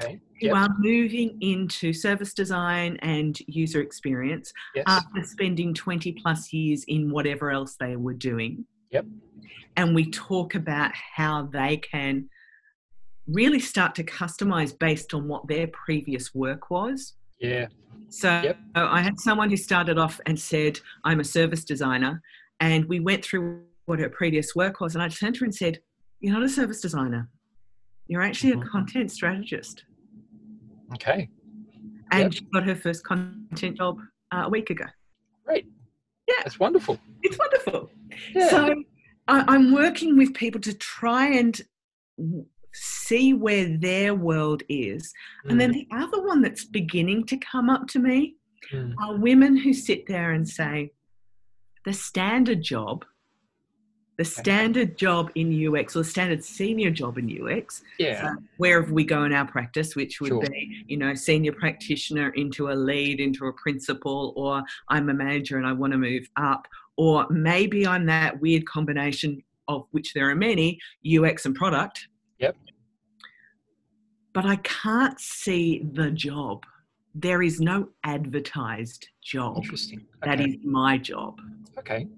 Okay. 0.00 0.20
Yep. 0.40 0.50
Who 0.50 0.56
are 0.56 0.68
moving 0.78 1.36
into 1.40 1.92
service 1.92 2.32
design 2.34 2.98
and 3.02 3.38
user 3.46 3.80
experience 3.80 4.52
yes. 4.74 4.84
after 4.86 5.22
spending 5.24 5.74
20 5.74 6.12
plus 6.12 6.52
years 6.52 6.84
in 6.84 7.10
whatever 7.10 7.50
else 7.50 7.76
they 7.78 7.96
were 7.96 8.14
doing. 8.14 8.64
Yep. 8.90 9.06
And 9.76 9.94
we 9.94 10.10
talk 10.10 10.54
about 10.54 10.92
how 10.94 11.48
they 11.52 11.78
can 11.78 12.28
really 13.26 13.60
start 13.60 13.94
to 13.96 14.04
customize 14.04 14.76
based 14.76 15.14
on 15.14 15.28
what 15.28 15.46
their 15.48 15.66
previous 15.68 16.34
work 16.34 16.70
was. 16.70 17.14
Yeah. 17.40 17.66
So 18.08 18.40
yep. 18.42 18.58
I 18.74 19.02
had 19.02 19.20
someone 19.20 19.50
who 19.50 19.56
started 19.56 19.98
off 19.98 20.20
and 20.26 20.38
said, 20.38 20.80
I'm 21.04 21.20
a 21.20 21.24
service 21.24 21.64
designer. 21.64 22.22
And 22.60 22.84
we 22.86 23.00
went 23.00 23.24
through 23.24 23.62
what 23.86 23.98
her 23.98 24.08
previous 24.08 24.54
work 24.54 24.80
was. 24.80 24.94
And 24.94 25.02
I 25.02 25.08
turned 25.08 25.34
to 25.36 25.40
her 25.40 25.44
and 25.44 25.54
said, 25.54 25.80
You're 26.20 26.34
not 26.34 26.42
a 26.42 26.48
service 26.48 26.80
designer. 26.80 27.28
You're 28.06 28.22
actually 28.22 28.52
mm-hmm. 28.52 28.62
a 28.62 28.70
content 28.70 29.10
strategist. 29.10 29.84
Okay. 30.94 31.28
And 32.10 32.22
yep. 32.22 32.32
she 32.32 32.40
got 32.52 32.64
her 32.64 32.74
first 32.74 33.04
content 33.04 33.76
job 33.76 33.98
uh, 34.32 34.44
a 34.46 34.48
week 34.48 34.70
ago. 34.70 34.86
Great. 35.44 35.66
Yeah. 36.26 36.34
That's 36.44 36.58
wonderful. 36.58 36.98
It's 37.22 37.38
wonderful. 37.38 37.90
Yeah. 38.34 38.48
So 38.48 38.74
I, 39.28 39.54
am 39.54 39.72
working 39.72 40.16
with 40.16 40.34
people 40.34 40.60
to 40.62 40.74
try 40.74 41.26
and 41.26 41.60
see 42.72 43.34
where 43.34 43.76
their 43.78 44.14
world 44.14 44.62
is. 44.68 45.12
Mm. 45.46 45.50
And 45.50 45.60
then 45.60 45.70
mm. 45.72 45.74
the 45.74 45.88
other 45.96 46.22
one 46.26 46.42
that's 46.42 46.64
beginning 46.64 47.26
to 47.26 47.36
come 47.36 47.68
up 47.70 47.86
to 47.88 47.98
me 47.98 48.36
mm. 48.72 48.94
are 49.02 49.16
women 49.16 49.56
who 49.56 49.72
sit 49.72 50.06
there 50.06 50.32
and 50.32 50.48
say, 50.48 50.92
the 51.84 51.92
standard 51.92 52.62
job 52.62 53.04
the 54.18 54.24
standard 54.24 54.98
job 54.98 55.30
in 55.36 55.48
UX 55.68 55.94
or 55.94 56.00
the 56.00 56.04
standard 56.04 56.42
senior 56.44 56.90
job 56.90 57.18
in 57.18 57.28
UX, 57.30 57.82
Yeah. 58.00 58.34
so 58.34 58.42
wherever 58.56 58.92
we 58.92 59.04
go 59.04 59.22
in 59.22 59.32
our 59.32 59.46
practice, 59.46 59.94
which 59.94 60.20
would 60.20 60.28
Sure. 60.30 60.40
be, 60.42 60.84
you 60.88 60.96
know, 60.96 61.14
senior 61.14 61.52
practitioner 61.52 62.30
into 62.30 62.68
a 62.70 62.74
lead, 62.74 63.20
into 63.20 63.46
a 63.46 63.52
principal, 63.52 64.32
or 64.36 64.64
I'm 64.88 65.08
a 65.08 65.14
manager 65.14 65.56
and 65.56 65.64
I 65.66 65.72
want 65.72 65.92
to 65.92 65.98
move 65.98 66.28
up, 66.36 66.66
or 66.96 67.28
maybe 67.30 67.86
I'm 67.86 68.06
that 68.06 68.40
weird 68.40 68.66
combination 68.66 69.40
of 69.68 69.86
which 69.92 70.12
there 70.14 70.28
are 70.28 70.34
many, 70.34 70.80
UX 71.04 71.46
and 71.46 71.54
product. 71.54 72.08
Yep. 72.40 72.56
But 74.32 74.46
I 74.46 74.56
can't 74.56 75.20
see 75.20 75.84
the 75.92 76.10
job. 76.10 76.64
There 77.14 77.40
is 77.40 77.60
no 77.60 77.90
advertised 78.02 79.08
job. 79.22 79.58
Interesting. 79.58 80.06
That 80.24 80.40
Okay. 80.40 80.50
is 80.50 80.56
my 80.64 80.98
job. 80.98 81.40
okay. 81.78 82.08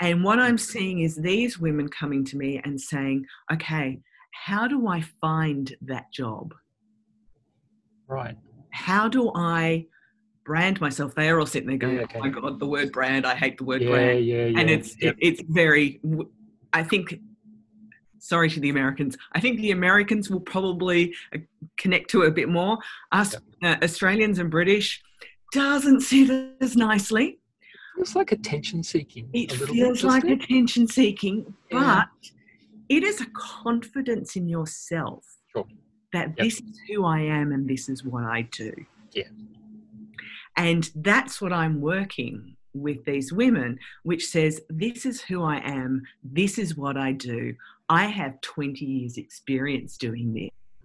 And 0.00 0.24
what 0.24 0.38
I'm 0.38 0.56
seeing 0.58 1.00
is 1.00 1.14
these 1.16 1.58
women 1.58 1.88
coming 1.88 2.24
to 2.26 2.36
me 2.36 2.60
and 2.64 2.80
saying, 2.80 3.26
okay, 3.52 4.00
how 4.32 4.66
do 4.66 4.88
I 4.88 5.02
find 5.20 5.74
that 5.82 6.10
job? 6.12 6.54
Right. 8.08 8.36
How 8.72 9.08
do 9.08 9.30
I 9.34 9.86
brand 10.46 10.80
myself? 10.80 11.14
They 11.14 11.28
are 11.28 11.38
all 11.38 11.46
sitting 11.46 11.68
there 11.68 11.76
going, 11.76 11.96
Yeah, 11.96 12.02
okay. 12.02 12.18
oh 12.18 12.22
my 12.22 12.28
God, 12.30 12.58
the 12.58 12.66
word 12.66 12.92
brand, 12.92 13.26
I 13.26 13.34
hate 13.34 13.58
the 13.58 13.64
word 13.64 13.82
Yeah, 13.82 13.90
brand. 13.90 14.24
yeah, 14.24 14.46
yeah. 14.46 14.58
And 14.60 14.70
it's, 14.70 14.96
Yep. 15.00 15.16
it, 15.18 15.26
it's 15.26 15.42
very, 15.48 16.00
I 16.72 16.82
think, 16.82 17.20
sorry 18.18 18.48
to 18.50 18.60
the 18.60 18.70
Americans, 18.70 19.16
I 19.32 19.40
think 19.40 19.60
the 19.60 19.72
Americans 19.72 20.30
will 20.30 20.40
probably 20.40 21.14
uh, 21.34 21.38
connect 21.76 22.10
to 22.10 22.22
it 22.22 22.28
a 22.28 22.32
bit 22.32 22.48
more. 22.48 22.78
Us 23.12 23.34
uh, 23.62 23.76
Australians 23.82 24.38
and 24.38 24.50
British 24.50 25.02
doesn't 25.52 26.00
sit 26.02 26.30
as 26.60 26.76
nicely. 26.76 27.39
Feels 28.00 28.16
like 28.16 28.32
attention 28.32 28.82
seeking. 28.82 29.28
It 29.32 29.52
a 29.52 29.66
feels 29.66 30.00
bit, 30.02 30.08
like 30.08 30.24
it? 30.24 30.42
attention 30.42 30.86
seeking, 30.88 31.54
Yeah. 31.70 32.04
but 32.20 32.30
it 32.88 33.02
is 33.02 33.20
a 33.20 33.26
confidence 33.34 34.36
in 34.36 34.48
yourself 34.48 35.36
Sure. 35.52 35.66
that 36.12 36.28
Yep. 36.28 36.36
this 36.38 36.60
is 36.60 36.80
who 36.88 37.04
I 37.04 37.20
am 37.20 37.52
and 37.52 37.68
this 37.68 37.88
is 37.88 38.02
what 38.04 38.24
I 38.24 38.42
do. 38.42 38.72
Yeah. 39.12 39.28
And 40.56 40.90
that's 40.94 41.40
what 41.40 41.52
I'm 41.52 41.80
working 41.80 42.56
with 42.72 43.04
these 43.04 43.32
women, 43.32 43.78
which 44.02 44.26
says, 44.28 44.60
This 44.70 45.04
is 45.04 45.20
who 45.20 45.42
I 45.42 45.58
am, 45.58 46.02
this 46.24 46.58
is 46.58 46.76
what 46.76 46.96
I 46.96 47.12
do. 47.12 47.54
I 47.88 48.06
have 48.06 48.40
20 48.40 48.84
years' 48.84 49.18
experience 49.18 49.96
doing 49.96 50.32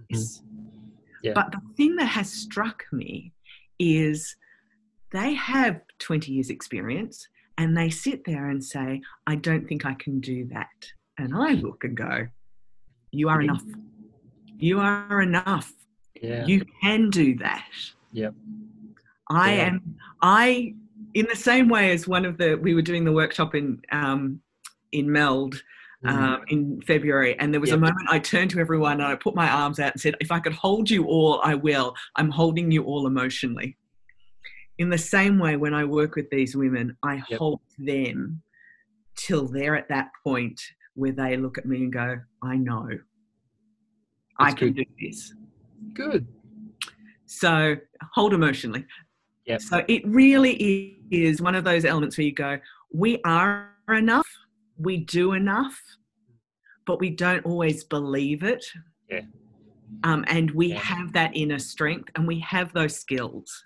this. 0.09 0.39
Mm-hmm. 0.41 0.79
Yeah. 1.23 1.31
But 1.33 1.51
the 1.51 1.61
thing 1.77 1.95
that 1.95 2.05
has 2.07 2.31
struck 2.31 2.83
me 2.91 3.31
is 3.79 4.35
they 5.15 5.33
have 5.33 5.81
20 5.99 6.31
years' 6.31 6.49
experience 6.49 7.27
and 7.57 7.75
they 7.77 7.89
sit 7.89 8.23
there 8.25 8.49
and 8.49 8.63
say, 8.63 9.01
I 9.27 9.35
don't 9.35 9.67
think 9.67 9.85
I 9.85 9.93
can 9.93 10.19
do 10.19 10.45
that. 10.47 10.91
And 11.17 11.33
I 11.35 11.53
look 11.53 11.83
and 11.83 11.95
go, 11.95 12.27
You 13.11 13.29
are 13.29 13.41
enough. 13.41 13.63
You 14.57 14.79
are 14.79 15.21
enough. 15.21 15.71
Yeah. 16.21 16.45
You 16.45 16.65
can 16.81 17.09
do 17.09 17.35
that. 17.37 17.67
Yep. 18.11 18.33
I 19.29 19.55
Yeah. 19.55 19.65
am, 19.67 19.95
I, 20.21 20.73
in 21.13 21.27
the 21.29 21.35
same 21.35 21.69
way 21.69 21.91
as 21.91 22.07
one 22.07 22.25
of 22.25 22.37
the, 22.37 22.55
we 22.55 22.73
were 22.73 22.81
doing 22.81 23.05
the 23.05 23.11
workshop 23.11 23.55
in, 23.55 23.81
um, 23.91 24.41
in 24.91 25.11
Meld 25.11 25.61
Mm. 26.03 26.09
um, 26.09 26.41
in 26.49 26.81
February, 26.81 27.39
and 27.39 27.51
there 27.53 27.61
was 27.61 27.71
a 27.71 27.77
moment 27.77 28.07
I 28.09 28.19
turned 28.19 28.51
to 28.51 28.59
everyone 28.59 28.99
and 28.99 29.03
I 29.03 29.15
put 29.15 29.33
my 29.33 29.49
arms 29.49 29.79
out 29.79 29.93
and 29.93 30.01
said, 30.01 30.15
If 30.19 30.29
I 30.31 30.39
could 30.39 30.53
hold 30.53 30.89
you 30.89 31.05
all, 31.05 31.39
I 31.41 31.55
will. 31.55 31.95
I'm 32.17 32.29
holding 32.29 32.69
you 32.69 32.83
all 32.83 33.07
emotionally. 33.07 33.75
In 34.77 34.89
the 34.89 34.97
same 34.97 35.39
way, 35.39 35.55
when 35.55 35.73
I 35.73 35.85
work 35.85 36.15
with 36.15 36.29
these 36.29 36.55
women, 36.55 36.97
I 37.03 37.23
Yep. 37.29 37.39
hold 37.39 37.61
them 37.77 38.41
till 39.15 39.47
they're 39.47 39.75
at 39.75 39.87
that 39.89 40.11
point 40.23 40.59
where 40.95 41.13
they 41.13 41.37
look 41.37 41.57
at 41.57 41.65
me 41.65 41.77
and 41.83 41.93
go, 41.93 42.19
I 42.41 42.57
know. 42.57 42.89
I 44.37 44.51
can 44.51 44.73
good. 44.73 44.85
do 44.85 45.07
this. 45.07 45.33
Good. 45.93 46.27
So 47.25 47.77
hold 48.13 48.33
emotionally. 48.33 48.85
Yep. 49.45 49.61
So 49.61 49.85
it 49.87 50.05
really 50.05 50.99
is 51.11 51.41
one 51.41 51.55
of 51.55 51.63
those 51.63 51.85
elements 51.85 52.17
where 52.17 52.25
you 52.25 52.33
go, 52.33 52.59
we 52.91 53.21
are 53.23 53.71
enough, 53.89 54.27
we 54.77 54.97
do 54.97 55.33
enough, 55.33 55.79
but 56.85 56.99
we 56.99 57.09
don't 57.09 57.45
always 57.45 57.83
believe 57.85 58.43
it. 58.43 58.65
Yeah. 59.09 59.21
Um, 60.03 60.25
and 60.27 60.51
we 60.51 60.67
Yeah. 60.67 60.79
have 60.79 61.13
that 61.13 61.31
inner 61.35 61.59
strength 61.59 62.09
and 62.15 62.27
we 62.27 62.39
have 62.39 62.73
those 62.73 62.95
skills. 62.99 63.63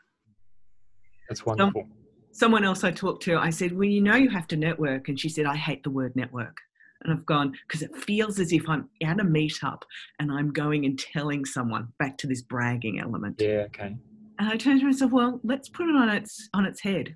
That's 1.29 1.45
wonderful. 1.45 1.87
Someone 2.31 2.63
else 2.63 2.83
I 2.83 2.91
talked 2.91 3.23
to, 3.23 3.37
I 3.37 3.49
said, 3.49 3.71
Well, 3.71 3.87
you 3.87 4.01
know, 4.01 4.15
you 4.15 4.29
have 4.29 4.47
to 4.47 4.57
network. 4.57 5.07
And 5.07 5.19
she 5.19 5.29
said, 5.29 5.45
I 5.45 5.55
hate 5.55 5.83
the 5.83 5.89
word 5.89 6.15
network. 6.15 6.57
And 7.03 7.13
I've 7.13 7.25
gone, 7.25 7.53
because 7.67 7.81
it 7.81 7.95
feels 7.95 8.39
as 8.39 8.51
if 8.51 8.67
I'm 8.67 8.89
at 9.01 9.21
a 9.21 9.23
meetup 9.23 9.83
and 10.19 10.31
I'm 10.31 10.51
going 10.51 10.85
and 10.85 10.99
telling 10.99 11.45
someone 11.45 11.87
back 11.97 12.17
to 12.17 12.27
this 12.27 12.41
bragging 12.41 12.99
element. 12.99 13.39
Yeah. 13.39 13.67
Okay. 13.67 13.95
And 14.37 14.49
I 14.49 14.57
turned 14.57 14.81
to 14.81 14.85
myself, 14.85 15.11
well, 15.11 15.39
let's 15.43 15.69
put 15.69 15.87
it 15.87 15.95
on 15.95 16.09
its 16.09 16.49
on 16.53 16.65
its 16.65 16.81
head. 16.81 17.15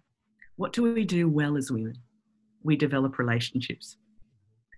What 0.56 0.72
do 0.72 0.84
we 0.84 1.04
do 1.04 1.28
well 1.28 1.58
as 1.58 1.72
women? 1.72 1.96
We 2.64 2.78
develop 2.78 3.18
relationships. 3.18 3.98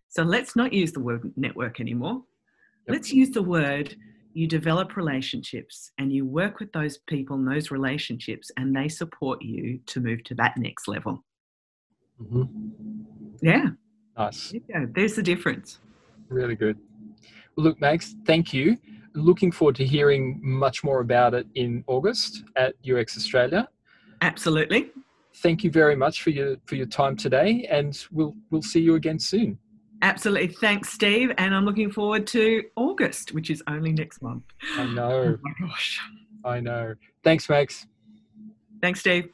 So 0.10 0.24
let's 0.24 0.56
not 0.56 0.74
use 0.74 0.92
the 0.92 1.02
word 1.02 1.32
network 1.36 1.80
anymore. 1.80 2.24
Yep. 2.88 2.94
Let's 2.94 3.12
use 3.12 3.32
the 3.32 3.44
word 3.44 3.96
you 4.36 4.48
develop 4.48 4.98
relationships 4.98 5.92
and 5.98 6.12
you 6.12 6.26
work 6.26 6.60
with 6.60 6.72
those 6.74 6.98
people 7.08 7.38
and 7.38 7.48
those 7.48 7.72
relationships 7.72 8.52
and 8.58 8.76
they 8.76 8.90
support 8.90 9.42
you 9.42 9.80
to 9.86 10.02
move 10.02 10.24
to 10.26 10.36
that 10.36 10.58
next 10.58 10.88
level. 10.90 11.24
hmm 12.18 12.44
Yeah, 13.42 13.70
Nice. 14.18 14.54
there 14.68 14.90
there's 14.94 15.16
the 15.16 15.24
difference. 15.24 15.80
Really 16.28 16.56
good. 16.56 16.78
Well, 17.56 17.66
look, 17.66 17.80
Mags, 17.80 18.16
thank 18.26 18.54
you. 18.54 18.78
Looking 19.14 19.52
forward 19.54 19.76
to 19.78 19.86
hearing 19.86 20.40
much 20.44 20.84
more 20.84 21.00
about 21.00 21.34
it 21.34 21.48
in 21.56 21.86
August 21.88 22.44
at 22.58 22.76
UX 22.84 23.16
Australia. 23.16 23.70
Absolutely. 24.22 24.92
Thank 25.38 25.64
you 25.64 25.72
very 25.72 25.96
much 25.96 26.24
for 26.24 26.32
your 26.32 26.58
for 26.66 26.76
your 26.76 26.88
time 26.88 27.16
today, 27.16 27.68
and 27.70 28.06
we'll 28.12 28.36
we'll 28.52 28.62
see 28.62 28.82
you 28.82 28.96
again 28.96 29.20
soon. 29.20 29.58
Absolutely. 30.06 30.50
Thanks, 30.50 30.90
Steve. 30.90 31.32
And 31.40 31.56
I'm 31.56 31.66
looking 31.66 31.92
forward 31.92 32.28
to 32.28 32.64
August, 32.76 33.34
which 33.34 33.50
is 33.50 33.64
only 33.66 33.92
next 33.92 34.22
month. 34.22 34.44
I 34.78 34.84
Oh 34.84 34.88
know, 34.88 35.38
my 35.42 35.52
gosh. 35.60 36.00
I 36.44 36.60
know. 36.60 36.94
Thanks, 37.24 37.50
Mags. 37.50 37.88
Thanks, 38.84 39.00
Steve. 39.00 39.30